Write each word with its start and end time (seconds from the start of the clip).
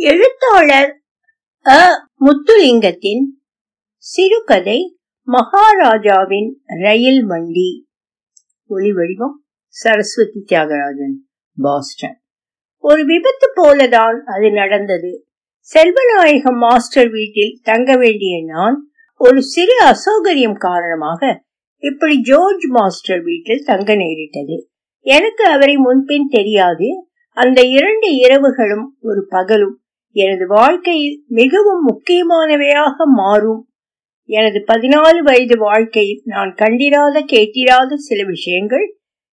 எழுத்தாளர் 0.00 1.02
அ. 1.66 2.08
முத்துலிங்கத்தின் 2.20 3.22
சிறுகதை 3.96 4.98
மகாராஜாவின் 5.28 6.60
ரயில் 6.66 7.24
வண்டி. 7.24 7.88
ஒளி 8.66 8.92
வடிவம் 8.92 9.44
சரஸ்வதி 9.68 10.44
தியாகராஜன் 10.46 11.16
பாஸ்டன். 11.56 12.22
ஒரு 12.76 13.04
விபத்து 13.04 13.52
போலதான் 13.56 14.20
அது 14.20 14.50
நடந்தது. 14.50 15.26
செல்வநாயகம் 15.74 16.56
மாஸ்டர் 16.56 17.10
வீட்டில் 17.10 17.60
தங்க 17.62 17.96
வேண்டிய 17.96 18.44
நான் 18.44 18.90
ஒரு 19.16 19.42
சிறு 19.42 19.76
அசௌகரியம் 19.84 20.58
காரணமாக 20.58 21.44
இப்படி 21.82 22.20
ஜோர்ஜ் 22.20 22.66
மாஸ்டர் 22.68 23.22
வீட்டில் 23.22 23.64
தங்க 23.64 23.94
நேரிட்டது. 23.94 24.70
எனக்கு 25.00 25.44
அவரை 25.44 25.76
முன்பின் 25.76 26.28
தெரியாது. 26.28 27.08
அந்த 27.32 27.60
இரண்டு 27.60 28.08
இரவுகளும் 28.08 28.86
ஒரு 29.00 29.26
பகலும் 29.28 29.82
எனது 30.22 30.46
வாழ்க்கையில் 30.46 31.24
மிகவும் 31.28 31.82
முக்கியமானவையாக 31.88 32.96
மாறும். 33.14 33.62
எனது 34.28 34.64
பதினாலு 34.72 35.18
வயது 35.18 35.58
வாழ்க்கையில் 35.58 36.22
நான் 36.24 36.54
கண்டிராத 36.54 37.24
கேட்டிராத 37.32 37.94
சில 37.94 38.24
விஷயங்கள் 38.24 38.86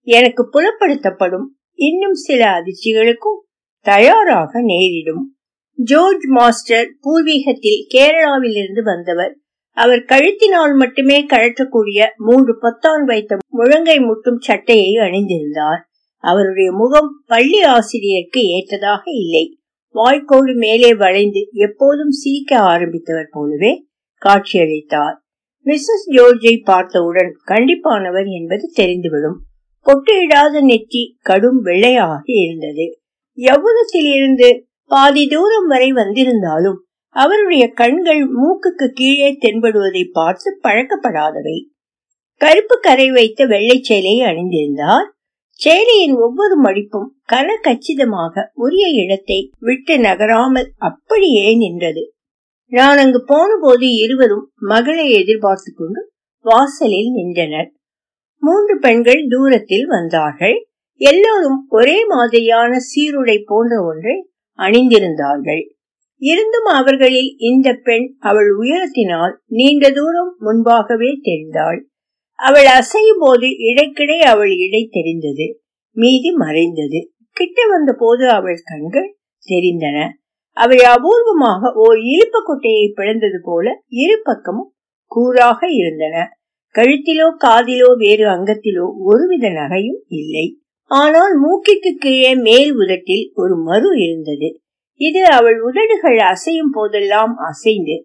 எனக்கு 0.07 0.43
புலப்படுத்தப்படும். 0.53 1.47
இன்னும் 1.75 2.13
சில 2.13 2.41
அதிர்ச்சிகளுக்கும் 2.49 3.39
தயாராக 3.85 4.61
நேரிடும். 4.61 5.23
ஜோர்ஜ் 5.77 6.27
மாஸ்டர் 6.27 6.87
பூர்வீகத்தில் 7.01 7.81
கேரளாவில் 7.93 8.57
இருந்து 8.57 8.83
வந்தவர். 8.83 9.33
அவர் 9.77 10.05
கழுத்தினால் 10.09 10.75
மட்டுமே 10.75 11.25
கழற்றக்கூடிய 11.25 11.99
மூன்று 12.17 12.53
பொத்தான் 12.61 13.03
வைத்த 13.05 13.37
முழங்கை 13.57 13.97
முட்டும் 14.05 14.39
சட்டையை 14.39 14.91
அணிந்திருந்தார். 14.93 15.81
அவருடைய 16.23 16.71
முகம் 16.71 17.11
பள்ளி 17.25 17.61
ஆசிரியருக்கு 17.63 18.41
ஏற்றதாக 18.41 19.01
இல்லை. 19.11 19.45
வாய்க்கோடு 19.95 20.55
மேலே 20.55 20.95
வளைந்து 20.95 21.49
எப்போதும் 21.51 22.11
சிரிக்க 22.11 22.59
ஆரம்பித்தவர் 22.59 23.27
போலவே 23.31 23.87
காட்சியளித்தார். 24.25 25.15
மிஸ்ஸஸ் 25.65 26.05
ஜோர்ஜை 26.11 26.63
பார்த்தவுடன் 26.63 27.37
கண்டிப்பானவர் 27.47 28.27
என்பது 28.27 28.71
தெரிந்துவிடும். 28.75 29.37
பொட்டியிடாத 29.85 30.61
நெற்றி 30.61 31.17
கடும் 31.21 31.61
வெள்ளையாக 31.61 32.21
இருந்தது. 32.25 32.99
யவுனத்தில் 33.37 34.15
இருந்து 34.15 34.67
பாதி 34.85 35.27
தூரம் 35.27 35.67
வரை 35.67 35.91
வந்திருந்தாலும் 35.91 36.79
அவருடைய 37.09 37.67
கண்கள் 37.67 38.23
மூக்குக்கு 38.27 38.87
கீழே 38.93 39.37
தென்படுவதை 39.41 40.03
பார்த்து 40.11 40.59
பழக்கப்படாதவை. 40.63 41.57
கருப்பு 42.41 42.79
கரை 42.79 43.11
வைத்த 43.11 43.45
வெள்ளை 43.45 43.79
சேலையை 43.81 44.27
அணிந்திருந்தார். 44.27 45.14
சேலையின் 45.61 46.15
ஒவ்வொரு 46.19 46.55
மடிப்பும் 46.61 47.07
கன 47.33 47.47
கச்சிதமாக 47.61 48.51
உரிய 48.55 48.85
இடத்தை 49.03 49.37
விட்டு 49.59 49.99
நகராமல் 49.99 50.69
அப்படியே 50.77 51.55
நின்றது. 51.55 52.03
நான் 52.71 52.97
அங்கு 52.97 53.23
போன 53.23 53.57
போது 53.61 53.87
இருவரும் 53.95 54.51
மகளை 54.55 55.11
எதிர்பார்த்து 55.11 55.73
கொண்டு 55.73 56.01
வாசலில் 56.45 57.11
நின்றனர். 57.11 57.69
மூன்று 58.41 58.79
பெண்கள் 58.79 59.25
தூரத்தில் 59.29 59.87
வந்தார்கள். 59.87 60.57
எல்லோரும் 61.01 61.65
ஒரே 61.69 62.05
மாதிரியான 62.05 62.77
சீருடை 62.89 63.37
போன்ற 63.45 63.83
ஒன்றை 63.85 64.27
அணிந்திருந்தார்கள். 64.59 65.63
இருந்தும் 66.21 66.69
அவர்களில் 66.73 67.35
இந்த 67.37 67.73
பெண் 67.83 68.15
அவள் 68.19 68.51
உயரத்தினால் 68.57 69.33
நீண்ட 69.47 69.89
தூரம் 69.91 70.35
முன்பாகவே 70.39 71.11
தெரிந்தாள். 71.21 71.79
அவள் 72.39 72.67
அசையும் 72.69 73.21
போது 73.21 73.47
இடைக்கிடை 73.67 74.17
அவள் 74.23 74.53
இடை 74.57 74.81
தெரிந்தது. 74.91 75.45
மீதி 75.97 76.31
மறைந்தது. 76.35 76.99
கிட்ட 77.37 77.67
வந்த 77.67 77.91
போது 77.93 78.25
அவள் 78.29 78.59
கண்கள் 78.63 79.09
தெரிந்தன. 79.47 79.97
அவை 80.57 80.77
அபூர்வமாக 80.85 81.71
ஓர் 81.75 81.97
இழுப்ப 82.05 82.41
கொட்டையை 82.41 82.85
பிளந்தது 82.95 83.39
போல 83.43 83.65
இரு 83.95 84.17
பக்கமும் 84.23 84.69
கூறாக 85.11 85.59
இருந்தன. 85.71 86.15
கழுத்திலோ 86.75 87.27
காதிலோ 87.43 87.89
வேறு 87.95 88.25
அங்கத்திலோ 88.25 88.85
ஒருவித 89.03 89.49
நகையும் 89.49 90.01
இல்லை. 90.07 90.45
ஆனால் 90.91 91.33
மூக்கிற்கு 91.39 91.91
கீழே 91.97 92.31
மேல் 92.37 92.71
உதட்டில் 92.73 93.25
ஒரு 93.33 93.55
மறு 93.57 93.89
இருந்தது. 93.97 94.49
இது 95.01 95.21
அவள் 95.29 95.57
உதடுகள் 95.61 96.19
அசையும் 96.25 96.73
போதெல்லாம் 96.73 97.33
அசைந்து 97.47 97.95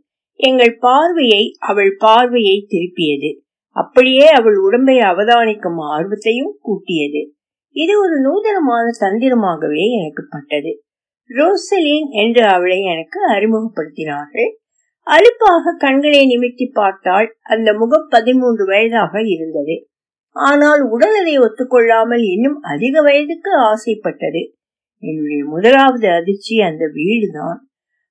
எங்கள் 0.40 0.74
பார்வையை 0.78 1.42
அவள் 1.60 1.92
பார்வையை 1.98 2.56
திருப்பியது. 2.68 3.30
அப்படியே 3.76 4.26
அவள் 4.28 4.56
உடம்பை 4.56 4.98
அவதானிக்கும் 4.98 5.80
ஆர்வத்தையும் 5.90 6.54
கூட்டியது. 6.62 7.22
இது 7.76 8.00
ஒரு 8.00 8.20
நூதனமான 8.20 8.86
தந்திரமாகவே 9.00 9.84
எனக்கு 10.00 10.26
பட்டது. 10.28 10.82
ரோசலின் 11.30 12.08
என்று 12.10 12.44
அவளை 12.44 12.82
எனக்கு 12.82 13.20
அறிமுகப்படுத்தினார்கள். 13.30 14.50
அலுப்பாக 15.06 15.74
கண்களை 15.78 16.26
நிமித்தி 16.28 16.66
பார்த்தால் 16.72 17.36
அந்த 17.42 17.72
முகம் 17.72 18.06
பதிமூன்று 18.08 18.64
வயதாக 18.64 19.22
இருந்தது. 19.22 19.88
ஆனால் 20.36 20.82
உடல் 20.82 21.16
அதை 21.20 21.38
ஒத்துக்கொள்ளாமல் 21.38 22.24
இன்னும் 22.24 22.58
அதிக 22.60 23.02
வயதுக்கு 23.02 23.52
ஆசைப்பட்டது. 23.56 24.42
என்னுடைய 25.02 25.44
முதலாவது 25.44 26.08
அதிர்ச்சி 26.10 26.60
அந்த 26.60 26.90
வீடுதான். 26.92 27.58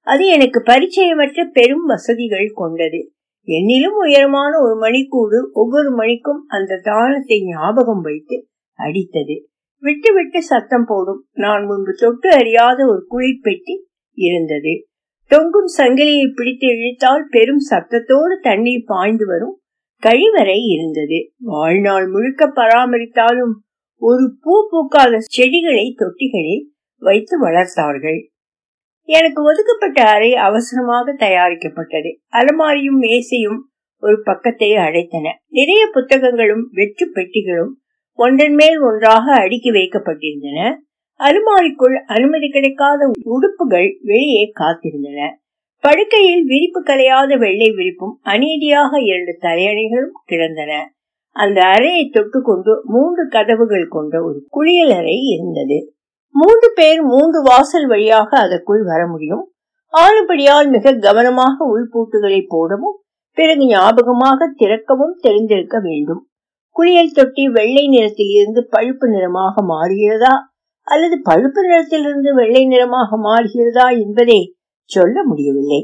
அது 0.08 0.28
எனக்கு 0.28 0.59
பரிச்சயமற்ற 0.66 1.46
பெரும் 1.52 1.86
வசதிகள் 1.86 2.52
கொண்டது. 2.53 3.14
என்னிலும் 3.48 3.98
உயரமான 3.98 4.52
ஒரு 4.62 4.76
மணிக்கூடு 4.82 5.52
ஒவ்வொரு 5.52 5.92
மணிக்கும் 5.96 6.44
அந்த 6.48 6.80
தாளத்தை 6.84 7.44
ஞாபகம் 7.46 8.02
வைத்து 8.02 8.48
அடித்தது. 8.80 9.36
விட்டு 9.84 10.14
விட்டு 10.14 10.44
சத்தம் 10.44 10.86
போடும். 10.88 11.28
நான் 11.32 11.66
முன்பு 11.66 11.94
தொட்டு 11.94 12.30
அறியாத 12.32 12.86
ஒரு 12.86 13.06
குழிப்பெட்டி 13.10 13.76
இருந்தது. 14.14 14.74
தொங்கும் 15.32 15.70
சங்கிலியை 15.78 16.28
பிடித்து 16.36 16.68
இழுத்தால் 16.68 17.26
பெரும் 17.30 17.64
சத்தத்தோடு 17.70 18.40
தண்ணீர் 18.42 18.84
பாய்ந்து 18.86 19.26
வரும் 19.28 19.60
கழிவறை 20.04 20.58
இருந்தது. 20.66 21.20
வாழ்நாள் 21.38 22.08
முழுக்க 22.08 22.52
பராமரித்தாலும் 22.56 23.56
ஒரு 24.02 24.38
பூ 24.42 24.54
பூக்காத 24.70 25.18
செடிகளை 25.20 25.96
தொட்டிகளில் 25.98 26.66
வைத்து 27.02 27.36
வளர்த்தார்கள். 27.46 28.20
எனக்கு 29.12 29.44
ஒதுக்கப்பட்ட 29.44 30.00
அறை 30.03 30.36
அவசரமாக 30.36 31.14
தயாரிக்கப்பட்டது. 31.14 32.09
அலமாரியும் 32.31 33.00
மேசையும் 33.02 33.59
ஒரு 34.03 34.18
பக்கத்தை 34.24 34.70
அடைத்தன. 34.72 35.28
நிறைய 35.50 35.88
புத்தகங்களும் 35.92 36.70
வெற்று 36.72 37.06
பெட்டிகளும் 37.14 37.74
ஒன்றன் 38.19 38.53
மேல் 38.53 38.80
ஒன்றாக 38.80 39.25
அடுக்கி 39.34 39.72
வைக்கப்பட்டிருந்தன. 39.72 40.59
அலுமாரிக்குள் 41.19 41.96
அனுமதி 42.06 42.50
கிடைக்காத 42.50 43.12
உடுப்புகள் 43.25 43.90
வெளியே 44.02 44.52
காத்திருந்தன. 44.59 45.30
படுக்கையில் 45.84 46.44
விரிப்பு 46.44 46.84
கலையாத 46.84 47.38
வெள்ளை 47.38 47.69
விரிப்பும் 47.72 48.16
அநீதியாக 48.24 48.92
இரண்டு 49.02 49.38
தலையணைகளும் 49.42 50.16
கிடந்தன. 50.25 50.72
அந்த 51.36 51.59
அறையை 51.66 52.12
தொட்டுக்கொண்டு 52.14 52.74
மூன்று 52.84 53.28
கதவுகள் 53.28 53.88
கொண்ட 53.88 54.24
ஒரு 54.24 54.46
குளியல் 54.50 54.92
அறை 54.92 55.18
இருந்தது. 55.36 55.94
மூன்று 56.36 56.68
பேர் 56.76 57.02
மூன்று 57.04 57.40
வாசல் 57.42 57.88
வழியாக 57.88 58.30
அதற்குள் 58.38 58.84
வர 58.84 59.08
முடியும். 59.08 59.44
ஆனபடியால் 59.94 60.68
மிக 60.70 60.94
கவனமாக 60.94 61.56
உள்பூட்டுகளை 61.74 62.42
போடவும் 62.48 62.98
பிறகு 63.38 63.66
ஞாபகமாக 63.66 64.48
திறக்கவும் 64.56 65.16
தெரிந்திருக்க 65.22 65.80
வேண்டும். 65.80 66.22
குளியல் 66.76 67.12
தொட்டி 67.12 67.48
வெள்ளை 67.48 67.88
நிறத்தில் 67.88 68.30
இருந்து 68.30 68.62
பழுப்பு 68.70 69.08
நிறமாக 69.10 69.64
மாறுகிறதா 69.64 70.34
அல்லது 70.84 71.16
பழுப்பு 71.22 71.62
நிறத்திலிருந்து 71.64 72.30
வெள்ளை 72.34 72.66
நிறமாக 72.66 73.18
மாறுகிறதா 73.18 73.88
என்பதை 74.00 74.40
சொல்ல 74.90 75.24
முடியவில்லை. 75.24 75.82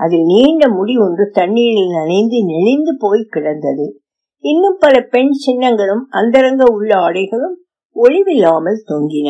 அதில் 0.00 0.26
நீண்ட 0.26 0.68
முடி 0.68 0.94
ஒன்று 0.96 1.30
தண்ணீரில் 1.30 1.90
நனைந்து 1.90 2.38
நெளிந்து 2.44 2.96
போய் 2.98 3.30
கிடந்தது. 3.30 3.86
இன்னும் 4.44 4.78
பல 4.78 4.94
பெண் 5.00 5.32
சின்னங்களும் 5.46 6.04
அந்தரங்க 6.10 6.64
உள்ள 6.72 6.90
ஆடைகளும் 6.96 7.56
ஒளிவில்லாமல் 7.96 8.84
தொங்கின. 8.86 9.28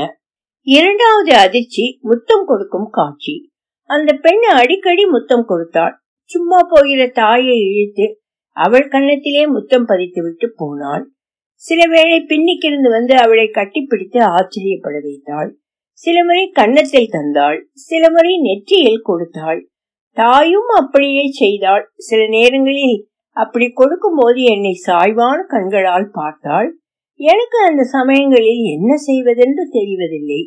இரண்டாவது 0.67 1.34
அதிர்ச்சி 1.34 1.99
முத்தம் 2.01 2.47
கொடுக்கும் 2.47 2.89
காட்சி. 2.91 3.51
அந்த 3.83 4.13
பெண் 4.13 4.43
அடிக்கடி 4.53 5.07
முத்தம் 5.07 5.45
கொடுத்தாள். 5.45 5.95
சும்மா 6.22 6.59
போகிற 6.69 7.07
தாயை 7.07 7.59
இழுத்து 7.59 8.21
அவள் 8.51 8.89
கன்னத்திலே 8.89 9.49
முத்தம் 9.49 9.84
பதித்து 9.84 10.22
விட்டு 10.22 10.53
போனாள். 10.57 11.11
சில 11.55 11.91
வேளை 11.91 12.27
பின்னிக்கிருந்து 12.28 12.91
வந்து 12.91 13.19
அவளை 13.19 13.51
கட்டிப்பிடித்து 13.53 14.21
ஆச்சரியப்பட 14.21 15.01
வைத்தாள். 15.03 15.59
சில 15.93 16.25
முறை 16.25 16.51
கன்னத்தில் 16.51 17.10
தந்தாள். 17.10 17.63
சில 17.72 18.10
முறை 18.10 18.39
நெற்றியில் 18.39 19.03
கொடுத்தாள். 19.03 19.69
தாயும் 20.10 20.71
அப்படியே 20.77 21.31
செய்தாள். 21.31 21.93
சில 21.97 22.27
நேரங்களில் 22.27 23.09
அப்படி 23.31 23.71
கொடுக்கும் 23.71 24.17
போது 24.17 24.43
என்னை 24.43 24.72
சாய்வான 24.72 25.45
கண்களால் 25.49 26.10
பார்த்தாள். 26.13 26.78
எனக்கு 27.15 27.59
அந்த 27.65 27.83
சமயங்களில் 27.83 28.63
என்ன 28.63 28.97
செய்வதென்று 28.97 29.69
தெரிவதில்லை. 29.72 30.43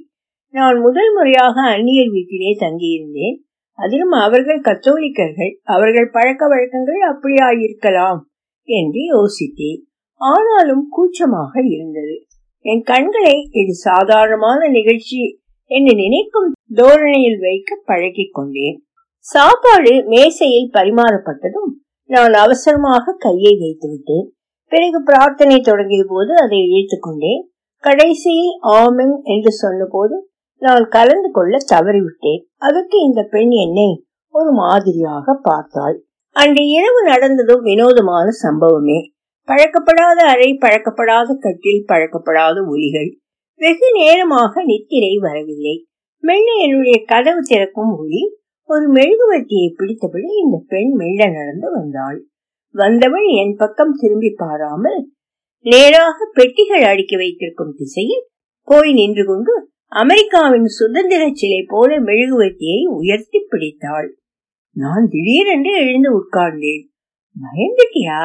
நான் 0.53 0.77
முதல் 0.79 1.11
முறையாக 1.13 1.55
அந்நியர் 1.73 2.11
வீட்டிலே 2.11 2.51
தங்கியிருந்தேன். 2.59 3.35
அதிலும் 3.79 4.13
அவர்கள் 4.17 4.61
கத்தோலிக்கர்கள் 4.61 5.51
அவர்கள் 5.73 6.09
பழக்க 6.09 6.47
வழக்கங்கள் 6.47 7.01
அப்படியாயிருக்கலாம் 7.09 8.21
என்று 8.67 9.01
யோசித்தேன். 9.15 9.81
ஆனாலும் 10.21 10.85
கூச்சமாக 10.89 11.53
இருந்தது. 11.67 12.15
என் 12.65 12.83
கண்களை 12.83 13.35
இது 13.51 13.73
சாதாரணமான 13.81 14.69
நிகழ்ச்சி 14.69 15.19
என்று 15.71 15.93
நினைக்கும் 15.95 16.49
தோரணையில் 16.75 17.39
வைக்க 17.39 17.79
பழகிக் 17.85 18.33
கொண்டேன். 18.33 18.77
சாப்பாடு 19.25 19.93
மேசையில் 20.05 20.73
பரிமாறப்பட்டதும் 20.73 21.69
நான் 22.09 22.33
அவசரமாக 22.43 23.15
கையை 23.17 23.53
வைத்து 23.59 23.87
விட்டேன் 23.89 24.27
பிறகு 24.71 24.99
பிரார்த்தனை 25.03 25.57
தொடங்கிய 25.59 26.03
போது 26.07 26.33
அதை 26.35 26.59
இழுத்துக்கொண்டேன் 26.67 27.41
கடைசியில் 27.83 28.53
ஆமன் 28.77 29.13
என்று 29.23 29.51
சொன்னபோது 29.53 30.15
நான் 30.61 30.85
கலந்து 30.87 31.29
கொள்ள 31.31 31.57
தவறிவிட்டேன். 31.71 32.41
அதற்கு 32.57 32.97
இந்த 32.99 33.21
பெண் 33.23 33.53
என்னை 33.65 33.89
ஒரு 34.33 34.51
மாதிரியாக 34.53 35.35
பார்த்தாள். 35.43 35.97
அன்று 36.35 36.63
இரவு 36.67 37.01
நடந்ததும் 37.09 37.61
வினோதமான 37.61 38.27
சம்பவமே. 38.43 38.99
பழக்கப்படாத 39.47 40.19
அறை 40.25 40.49
பழக்கப்படாத 40.61 41.35
கட்டில் 41.35 41.83
பழக்கப்படாத 41.87 42.57
ஒலிகள். 42.67 43.09
வெகு 43.61 43.87
நேரமாக 43.91 44.63
நித்திரை 44.63 45.13
வரவில்லை. 45.17 45.75
மெல்ல 46.23 46.47
என்னுடைய 46.63 46.97
கதவு 47.05 47.41
திறக்கும் 47.41 47.93
ஒளி 47.97 48.21
ஒரு 48.69 48.85
மெழுகுவர்த்தியை 48.87 49.67
பிடித்தபடி 49.69 50.29
இந்த 50.43 50.57
பெண் 50.67 50.91
மெல்ல 50.91 51.21
நடந்து 51.29 51.67
வந்தாள். 51.71 52.19
வந்தவள் 52.75 53.27
என் 53.41 53.55
பக்கம் 53.55 53.93
திரும்பி 53.93 54.31
பாராமல் 54.35 54.99
நேராக 55.65 56.17
பெட்டிகள் 56.33 56.83
அடுக்கி 56.83 57.15
வைத்திருக்கும் 57.15 57.75
திசையில் 57.75 58.25
போய் 58.67 58.91
நின்று 58.93 59.23
கொண்டு 59.25 59.53
அமெரிக்காவின் 59.89 60.65
சுதந்திர 60.65 61.29
சிலை 61.33 61.65
போல 61.67 61.99
மெழுகுவர்த்தியை 61.99 62.85
உயர்த்தி 62.87 63.45
பிடித்தாள். 63.49 64.17
நான் 64.75 65.07
திடீரென்று 65.09 65.71
எழுந்து 65.71 66.09
உட்கார்ந்தேன். 66.19 66.83
பயந்துட்டியா? 67.37 68.21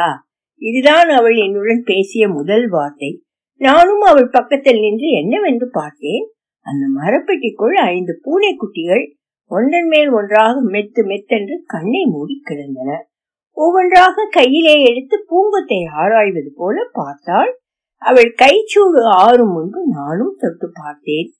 இதுதான் 0.56 1.08
அவள் 1.08 1.36
என்னுடன் 1.36 1.82
பேசிய 1.84 2.28
முதல் 2.28 2.68
வார்த்தை. 2.68 3.22
நானும் 3.56 4.00
அவள் 4.00 4.28
பக்கத்தில் 4.28 4.80
நின்று 4.80 5.08
என்னவென்று 5.08 5.68
பார்த்தேன். 5.70 6.30
அந்த 6.60 7.00
மரப்பெட்டிக்குள் 7.00 7.72
ஐந்து 7.72 8.20
பூனைக்குட்டிகள் 8.24 9.04
ஒன்றன் 9.46 9.86
மேல் 9.86 10.10
ஒன்றாக 10.10 10.62
மெத்து 10.70 11.00
மெத்தென்று 11.02 11.56
கண்ணை 11.66 12.04
மூடி 12.04 12.40
கிடந்தன. 12.42 13.08
ஒவ்வொன்றாக 13.50 14.26
கையிலே 14.30 14.82
எடுத்து 14.82 15.24
பூங்கத்தை 15.28 15.84
ஆராய்வது 15.84 16.52
போல 16.56 16.88
பார்த்தாள். 16.92 17.60
அவள் 17.96 18.34
கைச்சூடு 18.42 19.00
ஆறும் 19.02 19.52
முன்பு 19.52 19.82
நானும் 19.86 20.36
தொட்டு 20.38 20.70
பார்த்தேன். 20.72 21.32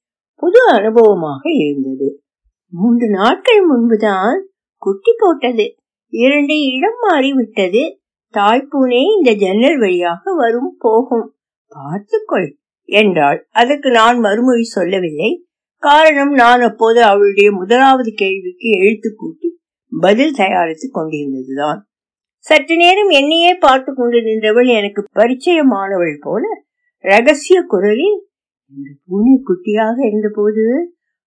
புது 0.42 0.60
அனுபவமாக 0.72 1.42
இருந்தது. 1.58 2.08
மூன்று 2.72 3.06
நாட்கள் 3.10 3.62
முன்புதான் 3.66 4.38
குட்டி 4.82 5.12
போட்டது. 5.18 5.66
இரண்டு 6.12 6.54
இடம் 6.70 6.98
மாறி 7.00 7.30
விட்டது 7.32 7.82
தாய்ப்பூனே 8.34 9.00
இந்த 9.16 9.30
ஜன்னல் 9.34 9.78
வழியாக 9.78 10.34
வரும் 10.34 10.72
போகும். 10.78 11.26
பார்த்துக்கொள் 11.72 12.48
என்றாள். 12.88 13.38
அதற்கு 13.52 13.90
நான் 13.90 14.18
மறுமொழி 14.18 14.62
சொல்லவில்லை. 14.62 15.30
காரணம் 15.82 16.32
நான் 16.32 16.60
அப்போது 16.60 17.00
அவளுடைய 17.02 17.52
முதலாவது 17.52 18.10
கேள்விக்கு 18.12 18.68
எழுத்து 18.78 19.14
கூட்டி 19.14 19.48
பதில் 19.92 20.34
தயாரித்துக் 20.34 20.94
கொண்டிருந்ததுதான். 20.94 21.80
சற்று 22.46 22.76
நேரம் 22.76 23.08
என்னையே 23.08 23.54
பார்த்து 23.54 23.90
கொண்டு 23.94 24.18
நின்றவள் 24.22 24.68
எனக்கு 24.78 25.00
பரிச்சயமானவள் 25.14 26.16
போல 26.20 26.44
ரகசிய 27.04 27.58
குரலில் 27.68 28.18
இந்த 28.76 28.90
பூனை 29.06 29.34
குட்டியாக 29.42 29.96
இருந்தபோது 30.06 30.64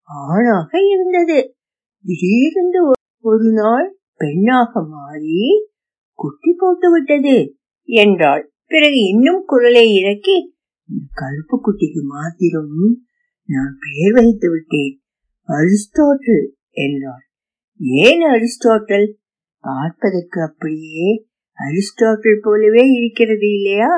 ஆணாக 0.09 0.71
இருந்தது. 0.89 1.37
திடீரென்று 2.05 2.81
ஒரு 3.23 3.49
நாள் 3.51 3.87
பெண்ணாக 4.13 4.81
மாறி 4.87 5.39
குட்டி 6.19 6.51
போட்டு 6.57 6.87
விட்டது 6.91 7.37
என்றாள். 7.89 8.43
பிறகு 8.65 8.99
இன்னும் 9.05 9.41
குரலை 9.45 9.85
இறக்கி 9.93 10.37
இந்த 10.89 11.05
கருப்பு 11.13 11.55
குட்டிக்கு 11.57 12.01
மாத்திரம் 12.07 12.75
நான் 13.49 13.73
பெயர் 13.79 14.13
வைத்து 14.13 14.47
விட்டேன் 14.49 14.95
அரிஸ்டாட்டில் 15.49 16.45
என்றாள். 16.77 17.23
ஏன் 18.03 18.23
அரிஸ்டாட்டல்? 18.25 19.07
பார்ப்பதற்கு 19.63 20.39
அப்படியே 20.41 21.07
அரிஸ்டாட்டில் 21.57 22.43
போலவே 22.43 22.83
இருக்கிறது 22.91 23.47
இல்லையா? 23.51 23.91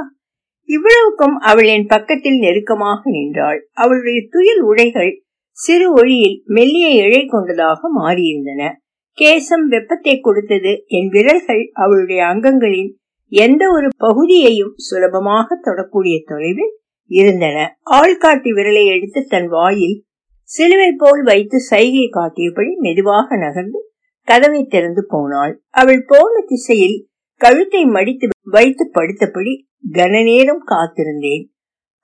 இவ்வளவுக்கும் 0.69 1.37
அவள் 1.39 1.65
என் 1.65 1.85
பக்கத்தில் 1.85 2.39
நெருக்கமாக 2.39 3.09
நின்றாள். 3.09 3.69
அவளுடைய 3.73 4.27
துயில் 4.29 4.61
உடைகள் 4.61 5.23
சிறு 5.51 5.93
ஒளியில் 5.93 6.43
மெல்லிய 6.45 6.87
இழை 7.03 7.25
கொண்டதாக 7.25 7.79
மாறியிருந்தன. 7.99 8.71
கேசம் 9.17 9.65
வெப்பத்தை 9.67 10.19
கொடுத்தது 10.19 10.83
என் 10.87 11.07
விரல்கள் 11.07 11.69
அவளுடைய 11.73 12.25
அங்கங்களின் 12.25 12.91
எந்த 13.31 13.69
ஒரு 13.71 13.87
பகுதியையும் 13.97 14.73
சுலபமாக 14.75 15.57
தொடக்கூடிய 15.63 16.17
தொலைவில் 16.25 16.73
இருந்தன. 17.07 17.57
ஆள்காட்டி 17.91 18.51
விரலை 18.53 18.85
எடுத்து 18.85 19.23
தன் 19.23 19.47
வாயில் 19.47 19.97
சிலுவை 20.43 20.91
போல் 20.91 21.23
வைத்து 21.23 21.59
சைகை 21.59 22.09
காட்டியபடி 22.09 22.75
மெதுவாக 22.75 23.37
நகர்ந்து 23.37 23.79
கதவை 24.23 24.61
திறந்து 24.63 25.05
போனாள். 25.07 25.53
அவள் 25.69 26.03
போன 26.07 26.43
திசையில் 26.45 27.06
கழுத்தை 27.41 27.85
மடித்து 27.85 28.27
வைத்து 28.43 28.91
படுத்தபடி 28.93 29.53
கன 29.91 30.23
நேரம் 30.23 30.63
காத்திருந்தேன். 30.67 31.43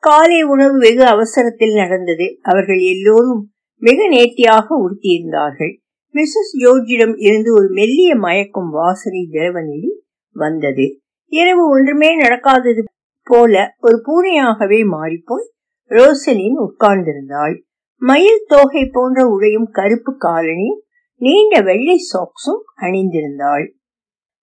காலை 0.04 0.42
உணவு 0.44 0.78
வெகு 0.78 1.06
அவசரத்தில் 1.06 1.74
நடந்தது. 1.74 2.40
அவர்கள் 2.42 2.78
எல்லோரும் 2.78 3.52
மிக 3.82 4.08
நேர்த்தியாக 4.08 4.76
உடுத்தியிருந்தார்கள். 4.76 5.74
மிஸ்ஸஸ் 6.16 6.54
ஜோர்ஜிடம் 6.60 7.16
இருந்து 7.18 7.54
ஒரு 7.54 7.70
மெல்லிய 7.70 8.16
மயக்கும் 8.16 8.70
வாசனை 8.70 9.28
திரவநிலை 9.32 9.92
வந்தது. 10.36 11.00
இரவு 11.32 11.70
ஒன்றுமே 11.70 12.20
நடக்காதது 12.20 12.84
போல 13.24 13.76
ஒரு 13.80 13.98
பூனையாகவே 14.06 14.80
மாறிப்போய் 14.88 15.52
ரோசலின் 15.92 16.58
உட்கார்ந்திருந்தாள். 16.66 17.56
மயில் 18.02 18.44
தோகை 18.48 18.90
போன்ற 18.92 19.26
உடையும் 19.28 19.70
கருப்பு 19.72 20.18
காலனியும் 20.20 20.82
நீண்ட 21.22 21.62
வெள்ளை 21.62 21.98
சாக்ஸும் 22.14 22.64
அணிந்திருந்தாள். 22.82 23.66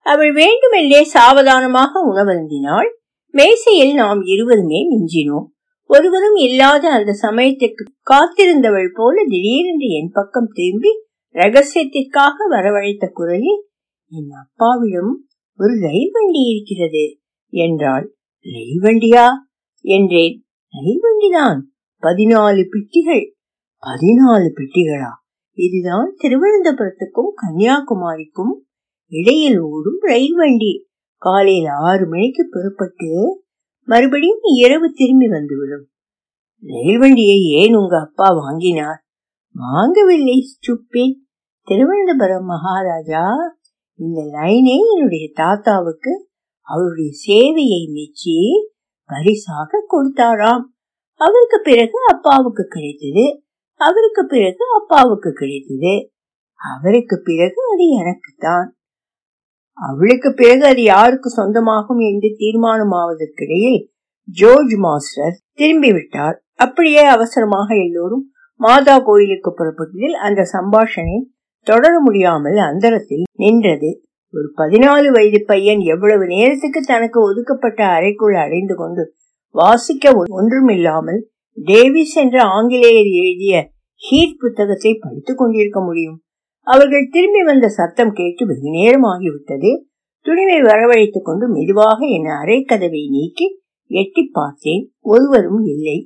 அவள் 0.02 0.32
வேண்டுமென்றே 0.32 1.04
சாவதானமாக 1.04 1.90
உணவருந்தினாள். 2.12 2.88
மேசையில் 3.30 3.94
நாம் 3.94 4.22
இருவருமே 4.22 4.78
மிஞ்சினோம். 4.88 5.46
ஒருவரும் 5.86 6.34
இல்லாத 6.34 6.92
அந்த 6.92 7.12
சமயத்திற்கு 7.12 7.84
காத்திருந்தவள் 8.10 8.90
போல 8.94 9.22
திடீரென்று 9.28 9.86
என் 9.86 10.10
பக்கம் 10.12 10.48
திரும்பி 10.52 10.88
ரகசியத்திற்காக 11.34 12.48
வரவழைத்த 12.50 13.10
குரலில் 13.12 13.66
என் 14.10 14.30
அப்பாவிடம் 14.30 15.24
ஒரு 15.58 15.78
ரயில் 15.80 16.10
வண்டி 16.12 16.38
இருக்கிறது 16.38 17.18
என்றாள். 17.48 18.14
ரயில் 18.40 18.80
வண்டியா? 18.80 19.26
என்றேன். 19.80 20.44
ரயில் 20.68 21.00
வண்டிதான். 21.00 21.60
பதினாலு 22.02 22.64
பெட்டிகள். 22.70 23.34
பதினாலு 23.80 24.48
பெட்டிகளா? 24.54 25.10
இதுதான் 25.52 26.14
திருவனந்தபுரத்துக்கும் 26.22 27.32
கன்னியாகுமரிக்கும் 27.34 28.68
இடையில் 29.10 29.58
ஓடும் 29.58 29.98
ரயில் 30.00 30.34
வண்டி 30.34 30.88
காலையில் 31.16 31.66
ஆறு 31.66 32.08
மணிக்கு 32.08 32.48
புறப்பட்டு 32.50 33.42
மறுபடியும் 33.82 34.40
இரவு 34.42 34.92
திரும்பி 34.92 35.28
வந்துவிடும். 35.28 35.88
ரயில் 36.60 36.98
வண்டியை 36.98 37.40
ஏன் 37.42 37.74
உங்க 37.74 38.00
அப்பா 38.00 38.28
வாங்கினார்? 38.28 39.04
வாங்கவில்லை 39.58 40.38
சுப்பின் 40.66 41.14
திருவனந்தபுரம் 41.62 42.44
மகாராஜா 42.44 43.26
இந்த 43.94 44.20
லைனே 44.20 44.76
என்னுடைய 44.94 45.30
தாத்தாவுக்கு 45.34 46.28
அவருடைய 46.60 47.10
சேவையை 47.26 47.92
மெச்சி 47.92 48.36
பரிசாக 49.04 49.86
கொடுத்தாராம். 49.92 50.62
அவருக்கு 51.14 51.60
பிறகு 51.62 51.98
அப்பாவுக்கு 52.12 52.66
கிடைத்தது. 52.68 53.42
அவருக்கு 53.74 54.26
பிறகு 54.26 54.64
அப்பாவுக்கு 54.80 55.32
கிடைத்தது. 55.32 56.12
அவருக்கு 56.76 57.20
பிறகு 57.24 57.62
அது 57.72 57.88
எனக்குத்தான். 57.88 58.74
அவளுக்கு 59.80 60.28
பிறகு 60.32 60.64
அது 60.66 60.82
யாருக்கு 60.84 61.28
சொந்தமாகும் 61.36 62.02
என்று 62.08 62.28
தீர்மானமாவதற்கிடையில் 62.38 63.80
ஜோர்ஜ் 64.28 64.74
மாஸ்டர் 64.78 65.36
திரும்பி 65.54 65.90
விட்டார் 65.92 66.36
அப்படியே 66.56 67.04
அவசரமாக 67.06 67.68
எல்லோரும் 67.76 68.24
மாதா 68.60 68.96
கோயிலுக்கு 68.98 69.50
புறப்பட்டதில் 69.50 70.16
அந்த 70.18 70.40
சம்பாஷணை 70.52 71.16
தொடர 71.66 71.92
முடியாமல் 72.00 72.58
அந்தரத்தில் 72.60 73.24
நின்றது. 73.36 73.90
ஒரு 74.34 74.48
பதினாலு 74.56 75.08
வயது 75.10 75.40
பையன் 75.46 75.80
எவ்வளவு 75.84 76.24
நேரத்துக்கு 76.26 76.80
தனக்கு 76.82 77.18
ஒதுக்கப்பட்ட 77.20 77.80
அறைக்குள் 77.88 78.36
அடைந்து 78.36 78.74
கொண்டு 78.74 79.04
வாசிக்க 79.54 80.12
ஒன்றுமில்லாமல் 80.32 81.20
டேவிஸ் 81.58 82.14
என்ற 82.14 82.36
ஆங்கிலேயர் 82.56 83.10
எழுதிய 83.20 83.54
ஹீட் 84.02 84.36
புத்தகத்தை 84.38 84.92
படித்துக் 84.94 85.40
கொண்டிருக்க 85.40 85.80
முடியும். 85.80 86.18
அவர்கள் 86.72 87.12
திரும்பி 87.12 87.42
வந்த 87.42 87.66
சத்தம் 87.68 88.12
கேட்டு 88.12 88.42
வெகு 88.46 88.68
நேரம் 88.70 89.06
ஆகிவிட்டது 89.12 89.70
துணிவை 90.26 90.58
வரவழைத்துக் 90.62 91.28
கொண்டு 91.28 91.44
மெதுவாக 91.48 91.98
என் 92.06 92.30
அரைக்கதவை 92.42 93.02
நீக்கி 93.10 93.46
எட்டி 93.90 94.22
பார்த்தேன். 94.32 94.82
ஒருவரும் 95.00 95.62
இல்லை. 95.64 95.98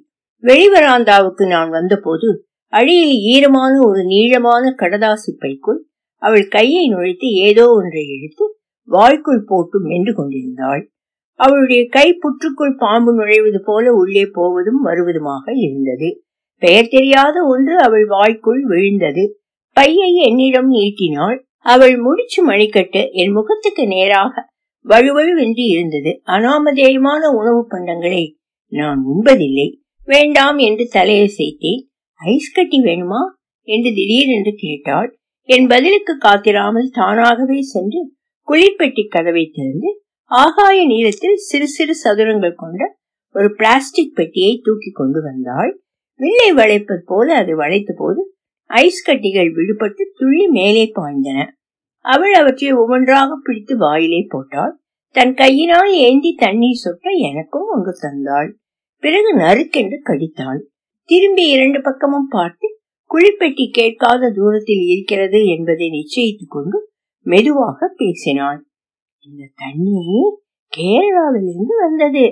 வெளிவராந்தாவுக்கு 0.43 1.45
நான் 1.49 1.71
வந்தபோது 1.71 2.29
அடியில் 2.73 3.17
ஈரமான 3.33 3.73
ஒரு 3.87 4.01
நீளமான 4.05 4.65
கடதாசி 4.79 5.33
பைக்குள் 5.39 5.81
அவள் 6.23 6.47
கையை 6.49 6.85
நுழைத்து 6.93 7.29
ஏதோ 7.49 7.65
ஒன்றை 7.71 8.05
எடுத்து 8.17 8.45
வாய்க்குள் 8.89 9.43
போட்டு 9.47 9.77
மென்று 9.81 10.13
கொண்டிருந்தாள். 10.15 10.83
அவளுடைய 11.41 11.83
கை 11.89 12.09
புற்றுக்குள் 12.15 12.75
பாம்பு 12.77 13.13
நுழைவது 13.19 13.61
போல 13.65 13.93
உள்ளே 13.93 14.25
போவதும் 14.33 14.83
வருவதுமாக 14.87 15.45
இருந்தது. 15.67 16.09
பெயர் 16.63 16.91
தெரியாத 16.91 17.37
ஒன்று 17.45 17.75
அவள் 17.79 18.07
வாய்க்குள் 18.07 18.61
விழுந்தது. 18.65 19.25
பையை 19.77 20.11
என்னிடம் 20.27 20.69
நீட்டினாள். 20.69 21.39
அவள் 21.67 21.95
முடிச்சு 21.97 22.41
மணிக்கட்டு 22.49 23.11
என் 23.13 23.33
முகத்துக்கு 23.33 23.85
நேராக 23.87 24.35
வலுவழுவென்று 24.87 25.65
இருந்தது. 25.75 26.11
அனாமதேயமான 26.27 27.23
உணவு 27.39 27.63
பண்டங்களை 27.71 28.25
நான் 28.73 29.01
உண்பதில்லை. 29.07 29.69
வேண்டாம் 30.09 30.59
என்று 30.59 30.85
தலையசைத்தேன் 30.93 31.83
ஐஸ் 32.21 32.51
கட்டி 32.53 32.79
வேணுமா 32.81 33.23
என்று 33.69 33.91
திடீரென்று 33.95 34.53
கேட்டாள். 34.57 35.09
என் 35.49 35.67
பதிலுக்கு 35.67 36.15
காத்திராமல் 36.19 36.91
தானாகவே 36.93 37.59
சென்று 37.61 38.01
குளிர்பெட்டி 38.49 39.05
கதவை 39.07 39.45
திறந்து 39.53 39.91
ஆகாய 40.31 40.77
நீளத்தில் 40.87 41.39
சிறு 41.49 41.67
சிறு 41.69 41.95
சதுரங்கள் 41.95 42.55
கொண்ட 42.55 42.83
ஒரு 43.35 43.49
பிளாஸ்டிக் 43.55 44.15
பெட்டியை 44.15 44.53
தூக்கி 44.63 44.91
கொண்டு 44.91 45.21
வந்தாள். 45.23 45.73
வில்லை 46.21 46.51
வளைப்பது 46.53 47.03
போல 47.07 47.27
அது 47.35 47.53
வளைத்த 47.57 47.93
போது 47.99 48.21
ஐஸ் 48.71 49.11
கட்டிகள் 49.11 49.51
விடுபட்டு 49.53 50.03
துள்ளி 50.15 50.47
மேலே 50.49 50.93
பாய்ந்தன. 50.95 51.39
அவள் 52.05 52.33
அவற்றை 52.33 52.73
ஒவ்வொன்றாக 52.73 53.41
பிடித்து 53.43 53.77
வாயிலே 53.77 54.27
போட்டாள். 54.29 54.81
தன் 55.15 55.35
கையினால் 55.35 55.93
ஏந்தி 55.93 56.35
தண்ணீர் 56.35 56.83
சொட்ட 56.85 57.09
எனக்கும் 57.31 57.69
ஒன்று 57.69 57.93
தந்தாள். 58.03 58.51
பிறகு 59.03 59.31
நறுக்கென்று 59.35 59.99
கடித்தாள். 60.05 60.61
திரும்பி 61.09 61.49
இரண்டு 61.49 61.83
பக்கமும் 61.83 62.29
பார்த்து 62.29 62.69
குழிப்பெட்டி 63.11 63.71
கேட்காத 63.71 64.31
தூரத்தில் 64.31 64.85
இருக்கிறது 64.87 65.47
என்பதை 65.47 65.89
நிச்சயித்துக் 65.89 66.49
கொண்டு 66.49 66.79
மெதுவாக 67.27 67.93
பேசினாள். 67.97 68.67
இந்த 69.19 69.51
தண்ணி 69.55 70.01
கேரளாவிலிருந்து 70.73 71.75
வந்தது. 71.81 72.25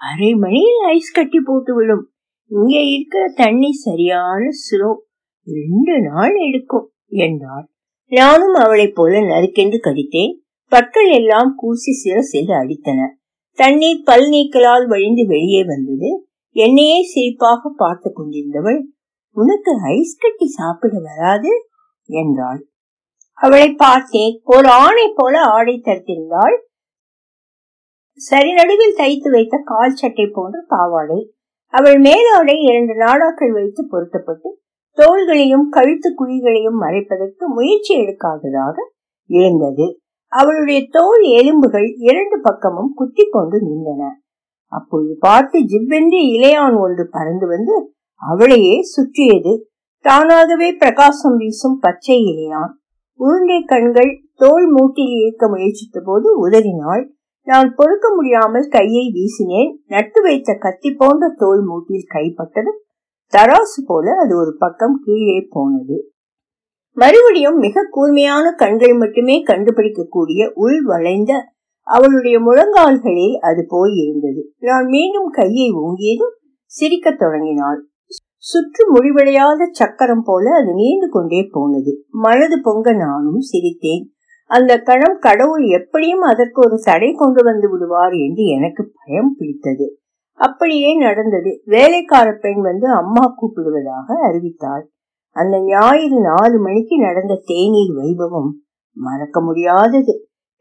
அரை 0.00 0.34
மணியில் 0.34 0.82
ஐஸ் 0.86 1.10
கட்டி 1.10 1.40
போட்டு 1.40 1.74
விடும் 1.74 2.04
இங்கே 2.50 2.82
இருக்கிற 2.86 3.32
தண்ணி 3.34 3.72
சரியான 3.72 4.42
ஸ்லோப் 4.62 5.06
ரெண்டு 5.52 6.00
நாள் 6.00 6.34
எடுக்கும் 6.34 6.90
என்றாள். 7.06 7.68
நானும் 8.08 8.54
அவளைப் 8.54 8.94
போல 8.94 9.20
நறுக்கென்று 9.20 9.80
கடித்தேன். 9.82 10.34
பற்கள் 10.68 11.10
எல்லாம் 11.10 11.54
கூசி 11.56 11.92
சிரசில் 11.92 12.46
அடித்தன. 12.46 13.06
தண்ணீர் 13.52 14.02
பல் 14.04 14.30
நீக்கலால் 14.30 14.86
வழிந்து 14.86 15.26
வெளியே 15.26 15.64
வந்தது. 15.64 16.28
என்னையே 16.50 17.00
சிரிப்பாக 17.02 17.70
பார்த்து 17.76 18.12
கொண்டிருந்தவள் 18.12 18.82
உனக்கு 19.30 19.72
ஐஸ் 19.84 20.16
கட்டி 20.16 20.46
சாப்பிட 20.46 20.98
வராது? 21.00 21.48
என்றாள். 22.04 22.66
அவளை 23.32 23.72
பார்த்தேன். 23.72 24.40
ஒரு 24.44 24.68
ஆணை 24.68 25.12
போல 25.14 25.40
ஆடை 25.40 25.82
தடுத்திருந்தாள் 25.84 26.56
சரி 28.14 28.52
நடுவில் 28.52 28.96
தைத்து 28.96 29.30
வைத்த 29.30 29.60
கால் 29.64 29.94
சட்டை 29.94 30.30
போன்ற 30.32 30.64
பாவாடை. 30.68 31.32
அவள் 31.66 31.98
மேலாடை 31.98 32.62
இரண்டு 32.62 32.94
நாடாக்கள் 32.94 33.52
வைத்து 33.52 33.86
பொருத்தப்பட்டு 33.88 34.60
தோள்களையும் 35.00 35.66
கழுத்து 35.70 36.08
குழிகளையும் 36.10 36.78
மறைப்பதற்கு 36.80 37.44
முயற்சி 37.54 37.92
எடுக்காததாக 37.98 38.76
இருந்தது 39.30 39.86
அவளுடைய 40.32 40.80
தோல் 40.90 41.24
எலும்புகள் 41.38 41.88
இரண்டு 41.98 42.36
பக்கமும் 42.40 42.90
குத்தி 42.94 43.24
கொண்டு 43.30 43.58
நின்றன. 43.58 44.02
அப்பொழுது 44.72 45.14
பார்த்து 45.20 45.58
ஜிவ்வென்று 45.60 46.20
இளையான் 46.34 46.76
ஒன்று 46.80 47.04
பறந்து 47.10 47.46
வந்து 47.46 47.76
அவளையே 48.22 48.76
சுற்றியது. 48.94 49.52
தானாகவே 50.04 50.68
பிரகாசம் 50.72 51.36
வீசும் 51.36 51.78
பச்சை 51.80 52.18
இலையான் 52.24 52.72
உருண்டை 53.20 53.60
கண்கள் 53.62 54.10
தோல் 54.34 54.66
மூட்டில் 54.74 55.14
இயக்க 55.20 55.44
முயற்சித்த 55.48 56.00
போது 56.04 56.28
உதறினாள். 56.38 57.04
நான் 57.46 57.70
பொறுக்க 57.74 58.06
முடியாமல் 58.14 58.66
கையை 58.68 59.04
வீசினேன். 59.14 59.72
நட்டு 59.86 60.22
வைத்த 60.22 60.52
கத்தி 60.54 60.90
போன்ற 60.92 61.32
தோல் 61.36 61.62
மூட்டில் 61.68 62.10
கைப்பட்டதும் 62.14 62.80
தராசு 63.36 63.80
போல 63.86 64.16
அது 64.22 64.36
ஒரு 64.36 64.56
பக்கம் 64.58 65.00
கீழே 65.04 65.46
போனது. 65.50 66.12
மறுபடியும் 66.92 67.56
மிக 67.56 67.86
கூர்மையான 67.90 68.52
கண்கள் 68.52 68.92
மட்டுமே 68.92 69.44
கண்டுபிடிக்கக்கூடிய 69.44 70.52
உள் 70.54 70.82
வளைந்த 70.82 71.44
அவளுடைய 71.82 72.40
முழங்கால்களில் 72.40 73.36
அது 73.40 73.64
போய் 73.68 73.94
இருந்தது 73.94 74.52
நான் 74.58 74.86
மீண்டும் 74.86 75.28
கையை 75.30 75.70
ஓங்கியதும் 75.70 76.36
சிரிக்கத் 76.64 77.18
தொடங்கினாள். 77.18 77.86
சுற்று 78.36 78.94
முடிவடையாத 78.94 79.68
சக்கரம் 79.70 80.22
போல 80.24 80.50
அது 80.54 80.74
நீண்டு 80.74 81.08
கொண்டே 81.08 81.48
போனது. 81.50 82.04
மனது 82.10 82.60
பொங்க 82.62 82.92
நானும் 82.92 83.40
சிரித்தேன். 83.40 84.04
அந்த 84.44 84.78
கணம் 84.78 85.18
கடவுள் 85.20 85.64
எப்படியும் 85.64 86.20
அதற்கு 86.20 86.60
ஒரு 86.66 86.78
தடை 86.82 87.12
கொண்டு 87.12 87.44
வந்து 87.44 87.70
விடுவார் 87.70 88.12
என்று 88.12 88.44
எனக்கு 88.44 88.92
பயம் 88.94 89.34
பிடித்தது. 89.38 89.97
அப்படியே 90.38 90.96
நடந்தது. 90.96 91.62
வேலைக்கார 91.64 92.32
பெண் 92.32 92.60
வந்து 92.60 92.88
அம்மா 92.92 93.36
கூப்பிடுவதாக 93.36 94.16
அறிவித்தாள். 94.28 94.84
அந்த 95.36 95.64
ஞாயிறு 95.64 96.20
நாலு 96.20 96.58
மணிக்கு 96.58 96.98
நடந்த 96.98 97.42
தேநீர் 97.44 97.92
வைபவம் 97.96 98.50
மறக்க 98.92 99.40
முடியாதது. 99.40 100.14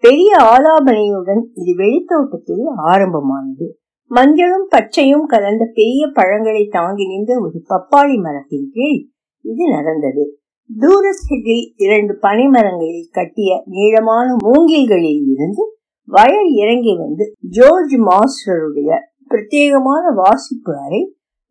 பெரிய 0.03 0.35
ஆலாபனையுடன் 0.41 1.43
இது 1.53 1.73
வெளித்தோட்டத்தில் 1.75 2.65
ஆரம்பமானது. 2.77 3.67
மஞ்சளும் 4.11 4.67
பச்சையும் 4.69 5.25
கலந்த 5.25 5.71
பெரிய 5.73 6.07
பழங்களை 6.13 6.67
தாங்கி 6.71 7.07
நின்ற 7.07 7.39
ஒரு 7.41 7.61
பப்பாளி 7.69 8.21
மரத்தின் 8.21 8.69
கீழ் 8.73 8.99
இது 9.41 9.63
நடந்தது. 9.71 10.39
தூரத்தில் 10.79 11.73
இரண்டு 11.75 12.13
பனைமரங்களில் 12.21 13.09
கட்டிய 13.11 13.63
நீளமான 13.65 14.35
மூங்கில்களில் 14.45 15.21
இருந்து 15.33 15.63
வயல் 16.07 16.51
இறங்கி 16.51 16.97
வந்து 16.97 17.33
ஜோர்ஜ் 17.49 17.95
மாஸ்டருடைய 17.99 18.89
பிரத்யேகமான 19.31 20.05
வாசிப்பு 20.15 20.71
அறை 20.83 21.01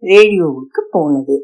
ரேடியோவுக்கு 0.03 0.81
போனது. 0.91 1.37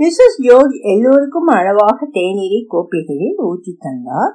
மிஸ்ஸஸ் 0.00 0.38
ஜோர்ஜ் 0.46 0.76
எல்லோருக்கும் 0.92 1.50
அளவாக 1.56 2.08
தேநீரை 2.12 2.60
கோப்பைகளில் 2.66 3.38
ஊற்றி 3.48 3.72
தந்தார். 3.78 4.32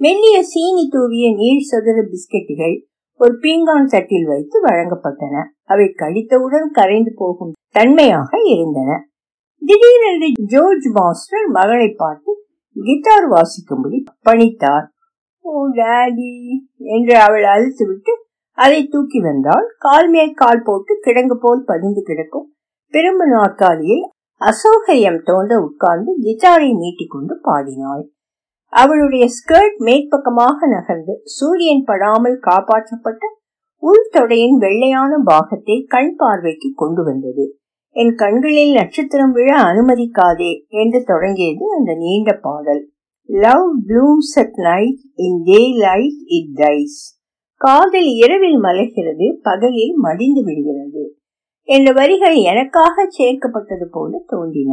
மெல்லிய 0.00 0.36
சீனி 0.42 0.84
தூவிய 0.88 1.26
நீர் 1.34 1.66
சதுர 1.70 1.98
பிஸ்கெட்டுகள் 2.02 2.76
ஒரு 3.20 3.34
பீங்கான் 3.42 3.90
சட்டில் 3.92 4.26
வைத்து 4.26 4.56
வழங்கப்பட்டன. 4.66 5.42
அவை 5.64 5.86
கடித்தவுடன் 6.02 6.70
கரைந்து 6.70 7.12
போகும் 7.16 7.52
தன்மையாக 7.68 8.30
இருந்தன. 8.54 8.90
திடீரென்று 9.62 10.28
ஜோர்ஜ் 10.46 10.88
மாஸ்டர் 10.92 11.48
மகளை 11.50 11.88
பார்த்து 11.96 12.32
கிட்டார் 12.76 13.28
வாசிக்கும்படி 13.30 13.98
பணித்தார். 14.28 14.86
ஓ 15.44 15.52
டாடி 15.76 16.32
என்று 16.96 17.14
அவள் 17.16 17.44
அழுத்துவிட்டு 17.44 18.12
அதை 18.60 18.80
தூக்கி 18.86 19.20
வந்தால் 19.20 19.66
கால் 19.78 20.08
மேல் 20.08 20.32
கால் 20.34 20.62
போட்டு 20.62 20.92
கிடங்கு 21.06 21.36
போல் 21.40 21.60
பதிந்து 21.64 22.02
கிடக்கும். 22.02 22.46
பெரும்பு 22.94 23.26
நாற்காலியில் 23.26 24.04
அசௌகரியம் 24.40 25.20
தோன்ற 25.22 25.52
உட்கார்ந்து 25.60 26.12
கிட்டாரை 26.22 26.70
மீட்டிக்கொண்டு 26.72 27.34
பாடினாள். 27.40 28.02
அவளுடைய 28.72 29.24
ஸ்கர்ட் 29.36 29.78
மேற்பக்கமாக 29.78 30.66
நகர்ந்து 30.66 31.14
சூரியன் 31.36 31.84
படாமல் 31.84 32.36
காப்பாற்றப்பட்ட 32.48 33.22
உள்தொடையின் 33.82 34.58
வெள்ளையான 34.58 35.12
பாகத்தை 35.24 35.76
கண் 35.86 36.12
பார்வைக்கு 36.16 36.68
கொண்டு 36.74 37.02
வந்தது. 37.04 37.44
என் 37.96 38.14
கண்களில் 38.14 38.72
நட்சத்திரம் 38.72 39.32
விழ 39.32 39.50
அனுமதிக்காதே 39.70 40.52
என்று 40.82 41.00
தொடங்கியது 41.04 41.64
அந்த 41.76 41.92
நீண்ட 41.94 42.32
பாடல். 42.42 42.82
Love 43.28 43.66
blooms 43.88 44.34
at 44.38 44.58
night 44.68 45.00
in 45.26 45.40
daylight 45.78 46.20
it 46.38 46.52
dies 46.56 46.98
காதல் 47.60 48.10
இரவில் 48.16 48.58
மலர்கிறது 48.58 49.26
பகலில் 49.42 49.94
மடிந்து 49.96 50.42
விடுகிறது. 50.44 51.02
என்ற 51.68 51.92
வரிகள் 51.92 52.36
எனக்காக 52.42 53.04
சேர்க்கப்பட்டது 53.18 53.86
போல 53.90 54.22
தோன்றின. 54.26 54.72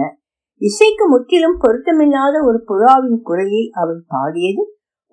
இசைக்கு 0.62 1.06
முற்றிலும் 1.10 1.58
பொருத்தமில்லாத 1.62 2.36
ஒரு 2.44 2.60
புறாவின் 2.68 3.20
குரலில் 3.22 3.70
அவள் 3.72 4.02
பாடியது 4.08 4.64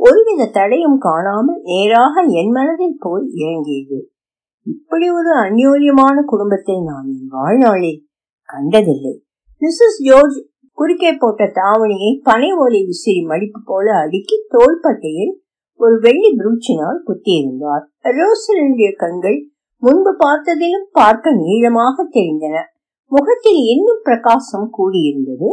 ஒருவித 0.00 0.46
தடையும் 0.46 0.98
காணாமல் 0.98 1.60
நேராக 1.62 2.22
என் 2.30 2.50
மனதில் 2.50 2.96
போய் 2.98 3.26
இறங்கியது. 3.34 3.98
இப்படி 4.66 5.10
ஒரு 5.10 5.30
அந்யோன்யமான 5.40 6.16
குடும்பத்தை 6.24 6.76
நான் 6.82 7.08
என் 7.08 7.28
வாழ்நாளில் 7.28 8.00
கண்டதில்லை. 8.48 9.14
மிஸ்ஸஸ் 9.62 10.00
ஜோர்ஜ் 10.04 10.38
குறுக்கே 10.78 11.12
போட்ட 11.18 11.44
தாவணியை 11.44 12.20
பனை 12.22 12.52
ஓலை 12.52 12.84
விசிறி 12.84 13.22
மடிப்பு 13.24 13.60
போல 13.64 13.86
அடுக்கி 13.98 14.36
தோள்பட்டையில் 14.48 15.34
ஒரு 15.80 15.96
வெள்ளி 16.00 16.30
புரூச்சினால் 16.36 17.00
குத்தியிருந்தார். 17.06 17.84
ரோசலினுடைய 18.18 18.90
கண்கள் 18.96 19.38
முன்பு 19.82 20.12
பார்த்ததிலும் 20.24 20.86
பார்க்க 20.92 21.32
நீளமாக 21.32 22.06
தெரிந்தன. 22.10 22.56
முகத்தில் 23.12 23.60
இன்னும் 23.64 24.02
பிரகாசம் 24.02 24.68
கூடியிருந்தது. 24.78 25.48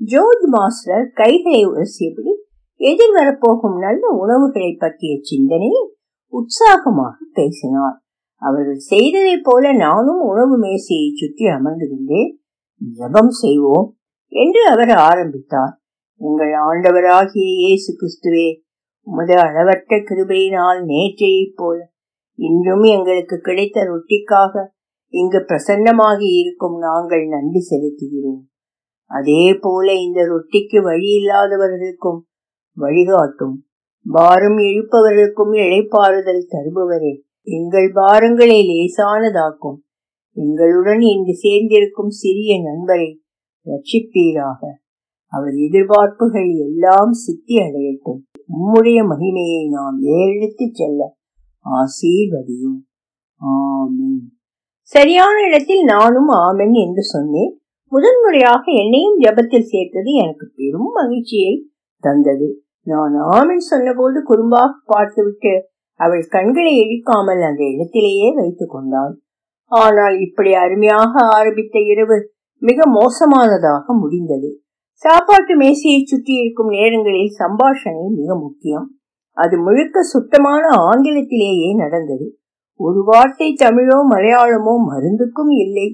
ஜோர்ஜ் 0.00 0.46
மாஸ்டர் 0.46 1.04
கைகளை 1.12 1.60
உரசியபடி 1.66 2.32
எதிர்வரப்போகும் 2.80 3.76
நல்ல 3.78 4.02
உணவுகளை 4.22 4.72
பற்றிய 4.72 5.12
சிந்தனையில் 5.22 5.88
உற்சாகமாக 6.32 7.16
பேசினார். 7.32 7.96
அவர்கள் 8.42 8.80
செய்ததைப் 8.88 9.44
போல 9.44 9.72
நானும் 9.72 10.22
உணவு 10.22 10.56
மேசையை 10.58 11.08
சுற்றி 11.14 11.44
அமர்ந்து 11.48 11.86
கொண்டேன் 11.88 12.30
ஜபம் 12.80 13.32
செய்வோம் 13.42 13.88
என்று 14.32 14.62
அவர் 14.64 14.92
ஆரம்பித்தார். 15.08 15.74
எங்கள் 16.20 16.52
ஆண்டவராகிய 16.68 17.46
இயேசு 17.62 17.90
கிறிஸ்துவே 17.92 18.46
உமது 19.06 19.34
அளவற்ற 19.38 19.96
கிருபையினால் 19.96 20.80
நேற்றையைப் 20.84 21.56
போல 21.56 21.92
இன்றும் 22.34 22.82
எங்களுக்கு 22.82 23.36
கிடைத்த 23.38 23.80
ரொட்டிக்காக 23.80 24.64
இங்கு 25.08 25.38
பிரசன்னமாகி 25.38 26.28
இருக்கும் 26.38 26.76
நாங்கள் 26.78 27.26
நன்றி 27.26 27.60
செலுத்துகிறோம். 27.70 28.42
அதே 29.08 29.54
போல 29.60 29.92
இந்த 29.92 30.20
ரொட்டிக்கு 30.22 30.82
வழி 30.82 31.10
இல்லாதவர்களுக்கும் 31.20 32.20
வழிகாட்டும். 32.74 33.56
பாரம் 34.10 34.58
இழுப்பவர்களுக்கும் 34.58 35.52
இழைப்பாறுதல் 35.52 36.44
தருபவரே 36.52 37.14
எங்கள் 37.42 37.92
பாரங்களை 37.92 38.58
லேசானதாக்கும். 38.70 39.78
எங்களுடன் 40.32 41.00
இங்கு 41.00 41.34
சேர்ந்திருக்கும் 41.34 42.10
சிறிய 42.22 42.62
நண்பரை 42.62 43.22
ரட்சிப்பீராக 43.66 44.60
அவர் 45.32 45.56
எதிர்பார்ப்புகள் 45.66 46.50
எல்லாம் 46.66 47.12
சித்தி 47.12 47.56
அடையட்டும். 47.56 48.20
உம்முடைய 48.50 48.98
மகிமையை 49.02 49.68
நாம் 49.70 49.98
ஏறெடுத்துச் 50.02 50.74
செல்ல 50.74 51.16
ஆசீர்வதியும். 51.64 52.78
ஆமென். 53.40 54.20
சரியான 54.80 55.40
இடத்தில் 55.48 55.84
நானும் 55.84 56.28
ஆமென் 56.28 56.72
என்று 56.72 57.02
சொன்னேன். 57.02 57.60
முதன்முறையாக 57.92 58.62
என்னையும் 58.72 59.20
ஜபத்தில் 59.20 59.70
சேர்த்தது 59.72 60.12
எனக்கு 60.12 60.50
பெரும் 60.54 60.90
மகிழ்ச்சியை 60.94 61.70
தந்தது. 61.98 62.62
நான் 62.82 63.14
ஆமென் 63.14 63.58
சொன்னபோது 63.58 64.18
குறும்பாக 64.22 64.68
பார்த்துவிட்டு 64.84 65.68
அவள் 66.00 66.26
கண்களை 66.28 66.72
இழிக்காமல் 66.78 67.42
அந்த 67.42 67.62
இடத்திலேயே 67.70 68.34
வைத்துக் 68.34 68.70
கொண்டாள். 68.70 69.20
ஆனால் 69.64 70.20
இப்படி 70.20 70.52
அருமையாக 70.52 71.12
ஆரம்பித்த 71.28 71.78
இரவு 71.80 72.32
மிக 72.62 72.82
மோசமானதாக 72.90 73.84
முடிந்தது. 73.86 74.62
சாப்பாட்டு 75.02 75.56
மேசையை 75.56 76.00
சுற்றி 76.04 76.34
இருக்கும் 76.34 76.68
நேரங்களில் 76.68 77.32
சம்பாஷணை 77.38 78.04
மிக 78.10 78.30
முக்கியம். 78.36 78.86
அது 79.36 79.58
முழுக்க 79.58 80.02
சுத்தமான 80.02 80.64
ஆங்கிலத்திலேயே 80.82 81.70
நடந்தது. 81.74 82.26
ஒரு 82.80 83.00
வார்த்தை 83.04 83.48
தமிழோ 83.64 83.98
மலையாளமோ 84.12 84.74
மருந்துக்கும் 84.88 85.52
இல்லை. 85.56 85.88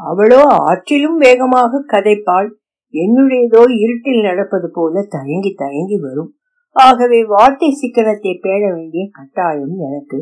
அவளோ 0.00 0.42
ஆற்றிலும் 0.60 1.16
வேகமாக 1.16 1.82
கதைப்பாள். 1.92 2.48
என்னுடையதோ 2.94 3.62
இருட்டில் 3.78 4.22
நடப்பது 4.22 4.68
போல 4.70 5.02
தயங்கி 5.08 5.52
தயங்கி 5.54 5.96
வரும். 5.96 6.30
ஆகவே 6.76 7.18
வார்த்தை 7.24 7.70
சிக்கனத்தை 7.72 8.32
பேட 8.40 8.62
வேண்டிய 8.74 9.04
கட்டாயம் 9.12 9.74
எனக்கு. 9.78 10.18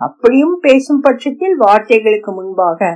அப்படியும் 0.00 0.56
பேசும் 0.60 1.00
பட்சத்தில் 1.00 1.56
வார்த்தைகளுக்கு 1.56 2.32
முன்பாக 2.34 2.90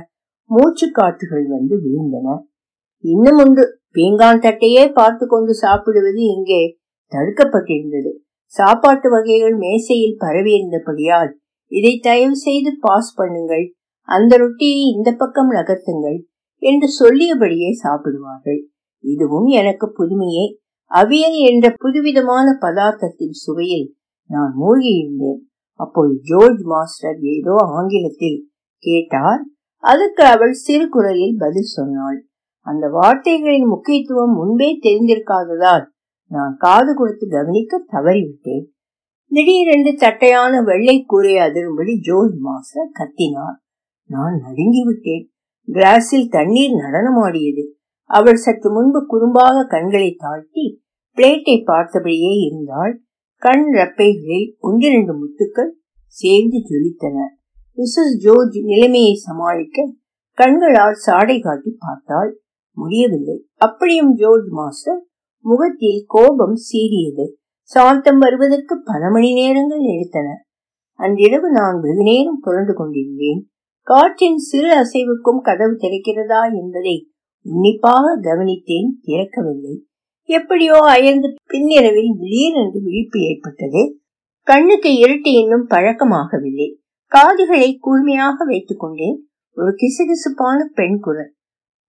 மூச்சு 0.49 0.87
காற்றுகள் 0.91 1.47
வந்து 1.47 1.75
விழுந்தன. 1.75 2.37
இன்னும் 3.03 3.37
உண்டு. 3.37 3.65
பீங்கான் 3.95 4.39
தட்டையே 4.39 4.91
பார்த்து 4.93 5.27
கொண்டு 5.27 5.53
சாப்பிடுவது 5.53 6.21
இங்கே 6.35 6.63
தடுக்கப்பட்டிருந்தது. 7.11 8.11
சாப்பாட்டு 8.45 9.09
வகைகள் 9.09 9.55
மேசையில் 9.57 10.19
பரவியிருந்தபடியால் 10.19 11.31
இதை 11.71 11.93
தயவு 11.99 12.35
செய்து 12.37 12.71
பாஸ் 12.79 13.21
பண்ணுங்கள். 13.21 13.65
அந்த 14.09 14.37
ரொட்டியை 14.37 14.81
இந்த 14.95 15.09
பக்கம் 15.13 15.51
நகர்த்துங்கள் 15.51 16.19
என்று 16.61 16.87
சொல்லியபடியே 16.99 17.69
சாப்பிடுவார்கள். 17.71 18.59
இதுவும் 19.03 19.45
எனக்கு 19.45 19.87
புதுமையே. 19.99 20.45
அவியல் 20.91 21.37
என்ற 21.49 21.65
புதுவிதமான 21.79 22.47
பதார்த்தத்தின் 22.61 23.35
சுவையில் 23.43 23.87
நான் 24.29 24.53
மூழ்கியிருந்தேன். 24.59 25.41
அப்போது 25.79 26.13
ஜோர்ஜ் 26.21 26.63
மாஸ்டர் 26.63 27.19
ஏதோ 27.19 27.55
ஆங்கிலத்தில் 27.77 28.39
கேட்டார். 28.83 29.41
அதுக்கு 29.83 30.23
அவள் 30.23 30.53
சிறு 30.53 30.85
குரலில் 30.89 31.35
பதில் 31.37 31.71
சொன்னாள். 31.71 32.19
அந்த 32.63 32.87
வார்த்தைகளின் 32.87 33.65
முக்கியத்துவம் 33.65 34.33
முன்பே 34.33 34.79
தெரிந்திருக்காததால் 34.79 35.85
நான் 36.27 36.55
காது 36.57 36.95
கொடுத்து 36.95 37.27
கவனிக்க 37.29 37.85
தவறிவிட்டேன். 37.91 38.65
திடீரென்று 39.27 39.93
தட்டையான 39.93 40.61
வெள்ளை 40.61 41.03
கூரை 41.07 41.33
அதிரும்படி 41.33 41.99
ஜோதி 42.01 42.37
மாஸ்டர் 42.39 42.91
கத்தினார். 42.99 43.57
நான் 44.07 44.41
நடுங்கிவிட்டேன். 44.45 45.25
கிளாஸில் 45.67 46.29
தண்ணீர் 46.29 46.71
நடனமாடியது. 46.71 47.63
அவள் 48.03 48.35
சற்று 48.35 48.71
முன்பு 48.71 48.99
குறும்பாக 49.07 49.67
கண்களை 49.67 50.15
தாழ்த்தி 50.17 50.83
பிளேட்டை 51.15 51.63
பார்த்தபடியே 51.65 52.33
இருந்தாள். 52.45 53.01
கண் 53.35 53.75
ரப்பைகளில் 53.75 54.53
ஒன்றிரண்டு 54.59 55.13
முத்துக்கள் 55.13 55.71
சேர்ந்து 56.05 56.57
ஜொலித்தன. 56.57 57.15
மிஸ்ஸஸ் 57.75 58.17
ஜோர்ஜ் 58.17 58.63
நிலைமையை 58.63 59.13
சமாளிக்க 59.13 59.93
கண்களால் 60.31 60.93
சாடை 60.93 61.39
காட்டி 61.39 61.75
பார்த்தாள். 61.79 62.42
முடியவில்லை. 62.75 63.45
அப்படியும் 63.55 64.15
ஜோர்ஜ் 64.15 64.49
மாஸ்டர் 64.49 65.05
முகத்தில் 65.43 66.03
கோபம் 66.07 66.55
சீறியது. 66.55 67.25
சாந்தம் 67.61 68.17
வருவதற்கு 68.17 68.81
பல 68.83 69.09
மணி 69.09 69.33
நேரங்கள் 69.33 69.79
எடுத்தன. 69.79 70.27
அன்றிரவு 70.93 71.49
நான் 71.51 71.79
வெகு 71.81 72.03
நேரம் 72.03 72.39
புரண்டு 72.41 72.73
கொண்டிருந்தேன். 72.73 73.47
காற்றின் 73.81 74.37
சிறு 74.37 74.69
அசைவுக்கும் 74.69 75.41
கதவு 75.41 75.73
திறக்கிறதா 75.73 76.55
என்பதை 76.55 77.07
உன்னிப்பாக 77.45 78.19
கவனித்தேன் 78.21 78.89
திறக்கவில்லை. 79.03 79.79
எப்படியோ 80.25 80.79
அயர்ந்து 80.79 81.33
பின்னிரவில் 81.47 82.15
திடீரென்று 82.19 82.81
விழிப்பு 82.83 83.19
ஏற்பட்டது. 83.19 83.99
கண்ணுக்கு 84.41 84.95
இருட்டு 84.95 85.31
இன்னும் 85.31 85.67
பழக்கமாகவில்லை. 85.69 86.75
காதுகளை 87.05 87.77
கூர்மையாக 87.77 88.45
வைத்துக் 88.45 88.79
கொண்டேன் 88.79 89.27
ஒரு 89.55 89.67
கிசுகிசுப்பான 89.67 90.73
பெண் 90.73 90.99
குரல். 90.99 91.33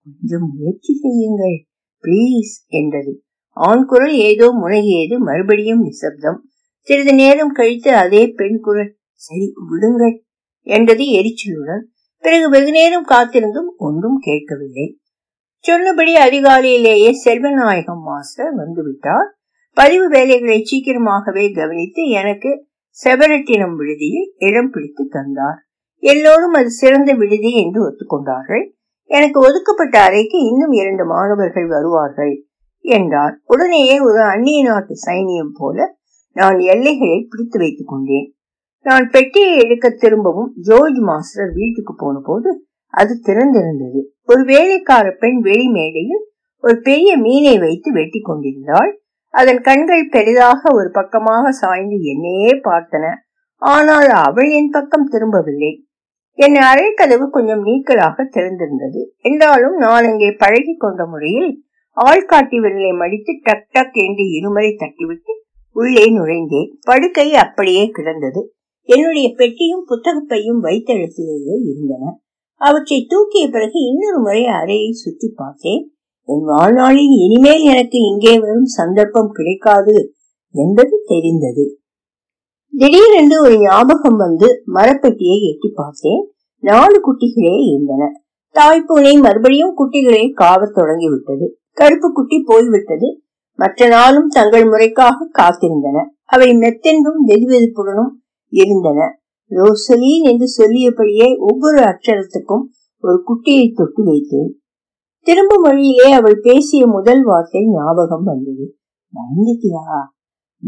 கொஞ்சம் 0.07 0.47
முயற்சி 0.55 0.93
செய்யுங்கள் 0.95 1.57
பிளீஸ் 2.05 2.55
என்றது. 2.69 3.13
ஆண் 3.57 3.85
குரல் 3.85 4.15
ஏதோ 4.29 4.47
முழகியது 4.63 5.17
மறுபடியும் 5.19 5.83
நிசப்தம். 5.83 6.39
சிறிது 6.81 7.15
நேரம் 7.15 7.53
கழித்து 7.53 7.91
அதே 7.95 8.23
பெண் 8.27 8.61
குரல் 8.61 8.97
சரி 9.15 9.53
விடுங்கள் 9.69 10.17
என்றது 10.67 11.05
எரிச்சலுடன். 11.19 11.83
பிறகு 12.19 12.51
வெகு 12.51 12.71
நேரம் 12.71 13.07
காத்திருந்தும் 13.11 13.71
ஒன்றும் 13.77 14.19
கேட்கவில்லை. 14.19 14.87
சொன்னபடி 15.65 16.15
அதிகாலையிலேயே 16.15 17.11
செல்வநாயகம் 17.25 18.03
மாஸ்டர் 18.03 18.53
வந்துவிட்டார். 18.57 19.29
பதிவு 19.77 20.09
வேலைகளை 20.09 20.59
சீக்கிரமாகவே 20.65 21.45
கவனித்து 21.53 22.03
எனக்கு 22.09 22.51
செவரட்டினம் 23.05 23.77
விடுதியில் 23.77 24.29
இடம் 24.39 24.71
பிடித்து 24.71 25.05
தந்தார். 25.07 25.59
எல்லோரும் 26.03 26.53
அது 26.53 26.71
சிறந்த 26.71 27.13
விடுதி 27.13 27.51
என்று 27.65 27.81
ஒத்துக்கொண்டார்கள். 27.89 28.65
எனக்கு 29.11 29.39
ஒதுக்கப்பட்ட 29.41 29.97
அறைக்கு 30.01 30.39
இன்னும் 30.45 30.73
இரண்டு 30.73 31.05
மாணவர்கள் 31.05 31.67
வருவார்கள் 31.67 32.35
என்றார். 32.85 33.35
உடனேயே 33.45 34.01
ஒரு 34.01 34.21
அந்நிய 34.23 34.63
நாட்டு 34.63 34.95
சைனியம் 35.07 35.55
போல 35.55 35.87
நான் 36.37 36.59
எல்லைகளை 36.59 37.27
பிடித்து 37.31 37.59
வைத்துக் 37.59 37.89
கொண்டேன். 37.89 38.29
நான் 38.87 39.11
பெட்டியை 39.11 39.53
எடுக்க 39.57 39.91
திரும்பவும் 39.91 40.51
ஜோர்ஜ் 40.63 41.01
மாஸ்டர் 41.01 41.53
வீட்டுக்கு 41.53 41.95
போன 41.95 42.19
போது 42.25 42.51
அது 42.95 43.13
திறந்திருந்தது. 43.27 44.01
ஒரு 44.25 44.45
வேலைக்கார 44.45 45.07
பெண் 45.11 45.41
வெளி 45.41 45.67
மேடையில் 45.69 46.23
ஒரு 46.65 46.81
பெரிய 46.81 47.17
மீனை 47.17 47.59
வைத்து 47.59 47.93
வெட்டி 47.93 48.21
கொண்டிருந்தாள். 48.21 48.91
அதன் 49.35 49.61
கண்கள் 49.61 50.05
பெரிதாக 50.09 50.61
ஒரு 50.75 50.91
பக்கமாக 50.91 51.51
சாய்ந்து 51.53 51.97
என்னையே 52.03 52.53
பார்த்தன. 52.69 53.05
ஆனால் 53.63 54.09
அவள் 54.09 54.51
என் 54.51 54.71
பக்கம் 54.71 55.09
திரும்பவில்லை. 55.09 55.73
என் 56.39 56.57
அறை 56.69 56.87
கதவு 56.95 57.31
கொஞ்சம் 57.31 57.63
நீக்கலாக 57.65 58.17
திறந்திருந்தது. 58.37 59.01
என்றாலும் 59.21 59.77
நான் 59.77 60.05
அங்கே 60.05 60.31
பழகி 60.39 60.75
கொண்ட 60.77 61.07
முறையில் 61.07 61.51
ஆள்காட்டி 61.97 62.59
விரலை 62.61 62.93
மடித்து 62.97 63.33
டக் 63.43 63.69
டக் 63.71 63.99
என்று 64.07 64.25
இருமுறை 64.29 64.71
தட்டிவிட்டு 64.79 65.33
உள்ளே 65.77 66.05
நுழைந்தேன். 66.17 66.71
படுக்கை 66.81 67.35
அப்படியே 67.35 67.85
கிடந்தது. 67.87 68.41
என்னுடைய 68.89 69.27
பெட்டியும் 69.37 69.85
புத்தகப்பையும் 69.85 70.61
வைத்த 70.61 70.93
இடத்திலேயே 70.93 71.57
இருந்தன. 71.71 72.13
அவற்றை 72.61 73.07
தூக்கிய 73.09 73.45
பிறகு 73.49 73.79
இன்னொரு 73.91 74.19
முறை 74.19 74.47
அறையை 74.47 74.91
சுற்றி 74.93 75.29
பார்த்தேன். 75.35 75.83
என் 76.29 76.45
வாழ்நாளில் 76.45 77.15
இனிமேல் 77.25 77.65
எனக்கு 77.65 77.99
இங்கே 78.11 78.39
வரும் 78.39 78.71
சந்தர்ப்பம் 78.79 79.33
கிடைக்காது 79.33 79.97
என்பது 80.55 80.95
தெரிந்தது. 81.07 81.65
திடீரென்று 82.77 83.41
ஒரு 83.41 83.59
ஞாபகம் 83.59 84.17
வந்து 84.17 84.63
மரப்பெட்டியை 84.75 85.53
எட்டி 85.53 85.73
பார்த்தேன். 85.75 86.33
நாலு 86.59 87.01
குட்டிகளே 87.01 87.67
இருந்தன. 87.67 88.13
தாய்ப்பூனை 88.55 89.23
மறுபடியும் 89.23 89.75
குட்டிகளை 89.79 90.33
காவத் 90.35 90.75
தொடங்கிவிட்டது. 90.75 91.59
கருப்பு 91.73 92.13
குட்டி 92.13 92.43
போய்விட்டது. 92.47 93.21
மற்ற 93.53 93.89
நாளும் 93.89 94.29
தங்கள் 94.29 94.63
முறைக்காக 94.63 95.15
காத்திருந்தன. 95.39 96.05
அவை 96.25 96.49
மெத்தென்றும் 96.49 97.21
வெதுவெதுப்புடனும் 97.27 98.11
இருந்தன. 98.49 99.21
ரோசலீன் 99.51 100.23
என்று 100.23 100.47
சொல்லியபடியே 100.57 101.39
ஒவ்வொரு 101.39 101.77
அக்ஷரத்துக்கும் 101.77 102.63
ஒரு 102.99 103.23
குட்டியை 103.27 103.75
தொட்டு 103.75 104.05
வைத்தேன். 104.05 104.51
திரும்ப 105.21 105.61
மொழியிலே 105.65 106.11
அவள் 106.11 106.39
பேசிய 106.43 106.87
முதல் 106.87 107.25
வார்த்தை 107.25 107.69
ஞாபகம் 107.69 108.25
வந்தது. 108.25 108.77
பயந்துட்டியா? 109.07 110.03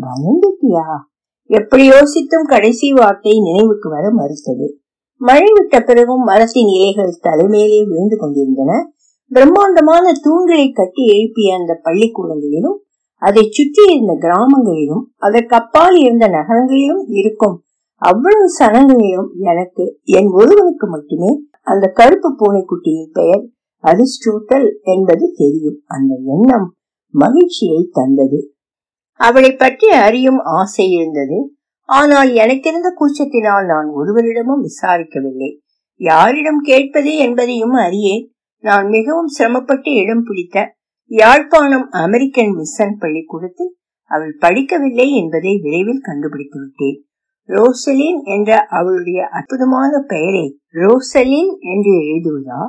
பயந்துட்டியா? 0.01 1.14
எப்படி 1.51 1.85
யோசித்தும் 1.89 2.47
கடைசி 2.47 2.93
வார்த்தை 2.93 3.41
நினைவுக்கு 3.41 3.89
வர 3.89 4.11
மறுத்தது. 4.11 4.79
மழை 5.17 5.53
விட்ட 5.53 5.81
பிறகும் 5.81 6.23
மரத்தின் 6.23 6.67
இலைகள் 6.67 7.21
தலைமையிலே 7.23 7.85
விழுந்து 7.85 8.17
கொண்டிருந்தன. 8.17 8.73
பிரம்மாண்டமான 9.29 10.13
தூண்களை 10.25 10.73
கட்டி 10.73 11.05
எழுப்பிய 11.07 11.55
அந்த 11.55 11.81
பள்ளிக்கூடங்களிலும் 11.83 12.77
அதை 13.19 13.43
சுற்றி 13.51 13.83
இருந்த 13.93 14.15
கிராமங்களிலும் 14.15 15.05
அதற்கு 15.17 15.55
அப்பால் 15.57 15.97
இருந்த 15.97 16.27
நகரங்களிலும் 16.29 17.07
இருக்கும் 17.09 17.57
அவ்வளவு 18.03 18.47
சனங்களிலும் 18.59 19.29
எனக்கு 19.39 19.85
என் 20.05 20.31
ஒருவனுக்கு 20.31 20.87
மட்டுமே 20.87 21.31
அந்த 21.63 21.87
கருப்பு 21.87 22.29
பூனைக்குட்டியின் 22.41 23.11
பெயர் 23.13 23.45
அரிஸ்டோட்டல் 23.85 24.67
என்பது 24.83 25.33
தெரியும். 25.35 25.79
அந்த 25.87 26.15
எண்ணம் 26.27 26.75
மகிழ்ச்சியை 27.15 27.89
தந்தது. 27.93 28.56
அவளை 29.21 29.53
பற்றி 29.57 29.89
அறியும் 29.89 30.39
ஆசை 30.39 30.91
இருந்தது. 30.91 31.59
ஆனால் 31.83 32.33
எனக்கிருந்த 32.33 32.89
கூச்சத்தினால் 32.91 33.65
நான் 33.65 33.89
ஒருவரிடமும் 33.89 34.63
விசாரிக்கவில்லை. 34.63 35.51
யாரிடம் 36.01 36.61
கேட்பது 36.61 37.17
என்பதையும் 37.17 37.73
அறியேன். 37.73 38.25
நான் 38.65 38.89
மிகவும் 38.89 39.27
சிரமப்பட்டு 39.27 39.93
இடம் 39.93 40.23
பிடித்த 40.23 40.75
யாழ்ப்பாணம் 41.11 41.91
அமெரிக்கன் 41.91 42.53
மிஷன் 42.53 42.97
பள்ளிக்கூடத்தில் 42.99 43.77
அவள் 44.11 44.39
படிக்கவில்லை 44.41 45.11
என்பதை 45.11 45.59
விரைவில் 45.63 46.01
கண்டுபிடித்து 46.01 46.61
விட்டேன். 46.61 46.99
ரோசலின் 47.49 48.21
என்ற 48.25 48.67
அவளுடைய 48.69 49.27
அற்புதமான 49.27 49.99
பெயரை 50.07 50.59
ரோசலின் 50.75 51.53
என்று 51.61 51.93
எழுதுவதா? 51.93 52.63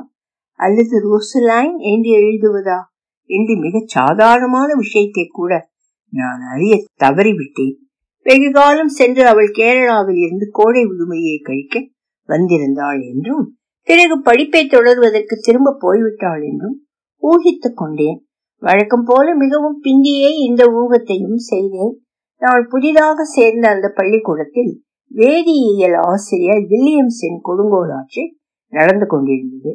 அல்லது 0.60 0.96
ரோசலைன் 1.06 1.76
என்று 1.78 2.10
எழுதுவதா? 2.10 2.78
என்று 3.30 3.56
மிகச் 3.56 3.88
சாதாரணமான 3.88 4.74
விஷயத்தை 4.74 5.24
கூட 5.32 5.52
நான் 6.12 6.40
அறிய 6.52 6.74
தவறிவிட்டேன். 7.00 7.76
வெகு 8.26 8.50
காலம் 8.52 8.88
சென்று 8.88 9.26
அவள் 9.26 9.50
கேரளாவில் 9.50 10.20
இருந்து 10.20 10.48
கோடை 10.50 10.84
விடுமையை 10.84 11.36
கழிக்க 11.38 11.88
வந்திருந்தாள் 12.28 13.00
என்றும் 13.08 13.44
பிறகு 13.82 14.22
படிப்பை 14.22 14.66
தொடர்வதற்கு 14.66 15.34
திரும்ப 15.40 15.76
போய்விட்டாள் 15.80 16.42
என்றும் 16.48 16.76
ஊகித்துக் 17.22 17.76
கொண்டேன். 17.76 18.18
வழக்கம் 18.62 19.04
போல 19.04 19.34
மிகவும் 19.34 19.80
பிந்தியே 19.84 20.30
இந்த 20.38 20.64
ஊகத்தையும் 20.64 21.40
செய்தேன். 21.46 21.94
நான் 22.42 22.66
புதிதாக 22.68 23.24
சேர்ந்த 23.24 23.68
அந்த 23.68 23.92
பள்ளிக்கூடத்தில் 23.94 24.82
வேதியியல் 25.10 25.96
ஆசிரியர் 26.00 26.64
வில்லியம்ஸின் 26.64 27.38
கொடுங்கோலாட்சி 27.44 28.24
நடந்து 28.72 29.06
கொண்டிருந்தது. 29.06 29.72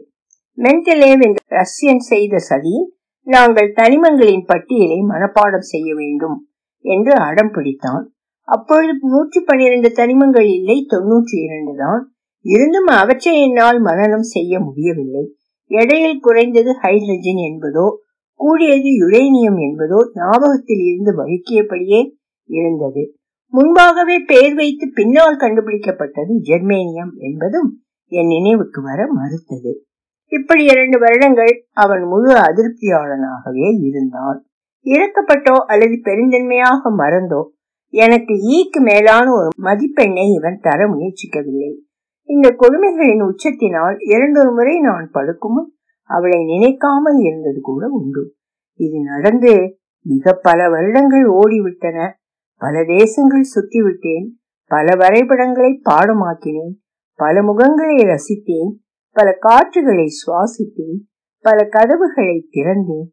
மென்டலேவ் 0.57 1.21
என்ற 1.21 1.39
ரஷ்யன் 1.49 2.03
செய்த 2.03 2.37
சதியில் 2.37 2.87
நாங்கள் 3.27 3.69
தனிமங்களின் 3.73 4.45
பட்டியலை 4.45 4.99
மனப்பாடம் 5.11 5.69
செய்ய 5.71 5.89
வேண்டும் 5.95 6.37
என்று 6.85 7.13
அடம் 7.19 7.53
பிடித்தான். 7.53 8.03
அப்பொழுது 8.47 8.93
நூற்றி 9.07 9.39
பன்னிரண்டு 9.41 9.89
தனிமங்கள் 9.95 10.47
இல்லை 10.49 10.77
தொன்னூற்றி 10.93 11.35
இரண்டு 11.45 11.73
தான். 11.75 12.01
இருந்தும் 12.45 12.89
அவற்றை 12.93 13.33
என்னால் 13.41 13.79
மனநம் 13.81 14.27
செய்ய 14.31 14.59
முடியவில்லை. 14.59 15.23
எடையில் 15.71 16.19
குறைந்தது 16.19 16.71
ஹைட்ரஜன் 16.81 17.41
என்பதோ 17.49 17.85
கூடியது 18.39 18.89
யுரேனியம் 19.01 19.59
என்பதோ 19.59 19.99
ஞாபகத்தில் 20.13 20.83
இருந்து 20.85 21.11
வழுக்கியபடியே 21.15 22.01
இருந்தது. 22.49 23.03
முன்பாகவே 23.53 24.17
பெயர் 24.25 24.53
வைத்து 24.53 24.85
பின்னால் 24.93 25.41
கண்டுபிடிக்கப்பட்டது 25.43 26.33
ஜெர்மேனியம் 26.49 27.13
என்பதும் 27.19 27.69
என் 28.11 28.27
நினைவுக்கு 28.27 28.79
வர 28.81 28.99
மறுத்தது. 29.11 29.73
இப்படி 30.33 30.63
இரண்டு 30.65 30.97
வருடங்கள் 30.99 31.53
அவன் 31.73 32.03
முழு 32.03 32.31
அதிருப்தியாளனாகவே 32.39 33.67
இருந்தான். 33.81 34.39
இறக்கப்பட்டோ 34.85 35.55
அல்லது 35.65 35.95
பெருந்தன்மையாக 36.03 36.91
மறந்தோ 36.97 37.41
எனக்கு 37.93 38.33
ஈக்கு 38.53 38.79
மேலான 38.81 39.25
ஒரு 39.33 39.49
மதிப்பெண்ணை 39.61 40.25
இவன் 40.33 40.59
தர 40.61 40.79
முயற்சிக்கவில்லை. 40.87 41.71
இந்த 42.29 42.47
கொடுமைகளின் 42.61 43.23
உச்சத்தினால் 43.23 43.95
இரண்டொரு 43.99 44.51
முறை 44.51 44.79
நான் 44.79 45.09
படுக்கும் 45.11 45.59
அவளை 46.09 46.39
நினைக்காமல் 46.45 47.19
இருந்தது 47.19 47.59
கூட 47.61 47.87
உண்டு. 47.87 48.23
இது 48.79 48.99
நடந்து 49.03 49.53
மிக 50.05 50.33
பல 50.41 50.69
வருடங்கள் 50.69 51.25
ஓடிவிட்டன. 51.31 51.97
பல 52.61 52.83
தேசங்கள் 52.85 53.45
சுத்திவிட்டேன். 53.53 54.25
பல 54.71 54.95
வரைபடங்களை 54.95 55.71
பாடமாக்கினேன். 55.89 56.73
பல 57.19 57.41
முகங்களை 57.41 57.97
ரசித்தேன். 58.03 58.71
பல 59.15 59.37
காற்றுகளை 59.39 60.07
சுவாசித்தேன் 60.19 61.01
பல 61.45 61.65
கதவுகளை 61.65 62.49
திறந்தேன். 62.51 63.09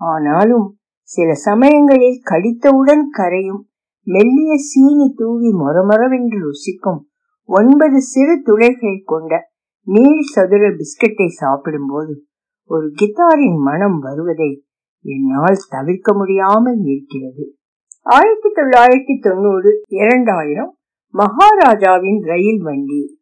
ஆனாலும் 0.00 0.78
சில 1.02 1.34
சமயங்களில் 1.34 2.20
கடித்தவுடன் 2.30 3.04
கரையும் 3.18 3.62
மெல்லிய 4.06 4.56
சீனி 4.56 5.14
தூவி 5.16 5.50
மொரமொரவென்று 5.52 6.38
ருசிக்கும் 6.46 7.00
ஒன்பது 7.44 8.00
சிறு 8.00 8.42
துளைகள் 8.42 9.02
கொண்ட 9.04 9.50
நீள் 9.86 10.20
சதுர 10.20 10.64
பிஸ்கட்டை 10.68 11.26
சாப்பிடும்போது 11.26 12.24
ஒரு 12.70 12.92
கித்தாரின் 13.00 13.60
மனம் 13.62 13.98
வருவதை 13.98 14.64
என்னால் 15.04 15.56
தவிர்க்க 15.68 16.14
முடியாமல் 16.14 16.80
இருக்கிறது. 16.84 17.56
ஆயிரத்தி 18.00 18.50
தொள்ளாயிரத்தி 18.54 19.20
தொண்ணூறு 19.20 19.70
இரண்டாயிரம் 19.88 20.78
மகாராஜாவின் 21.14 22.20
ரயில் 22.22 22.62
வண்டி 22.62 23.21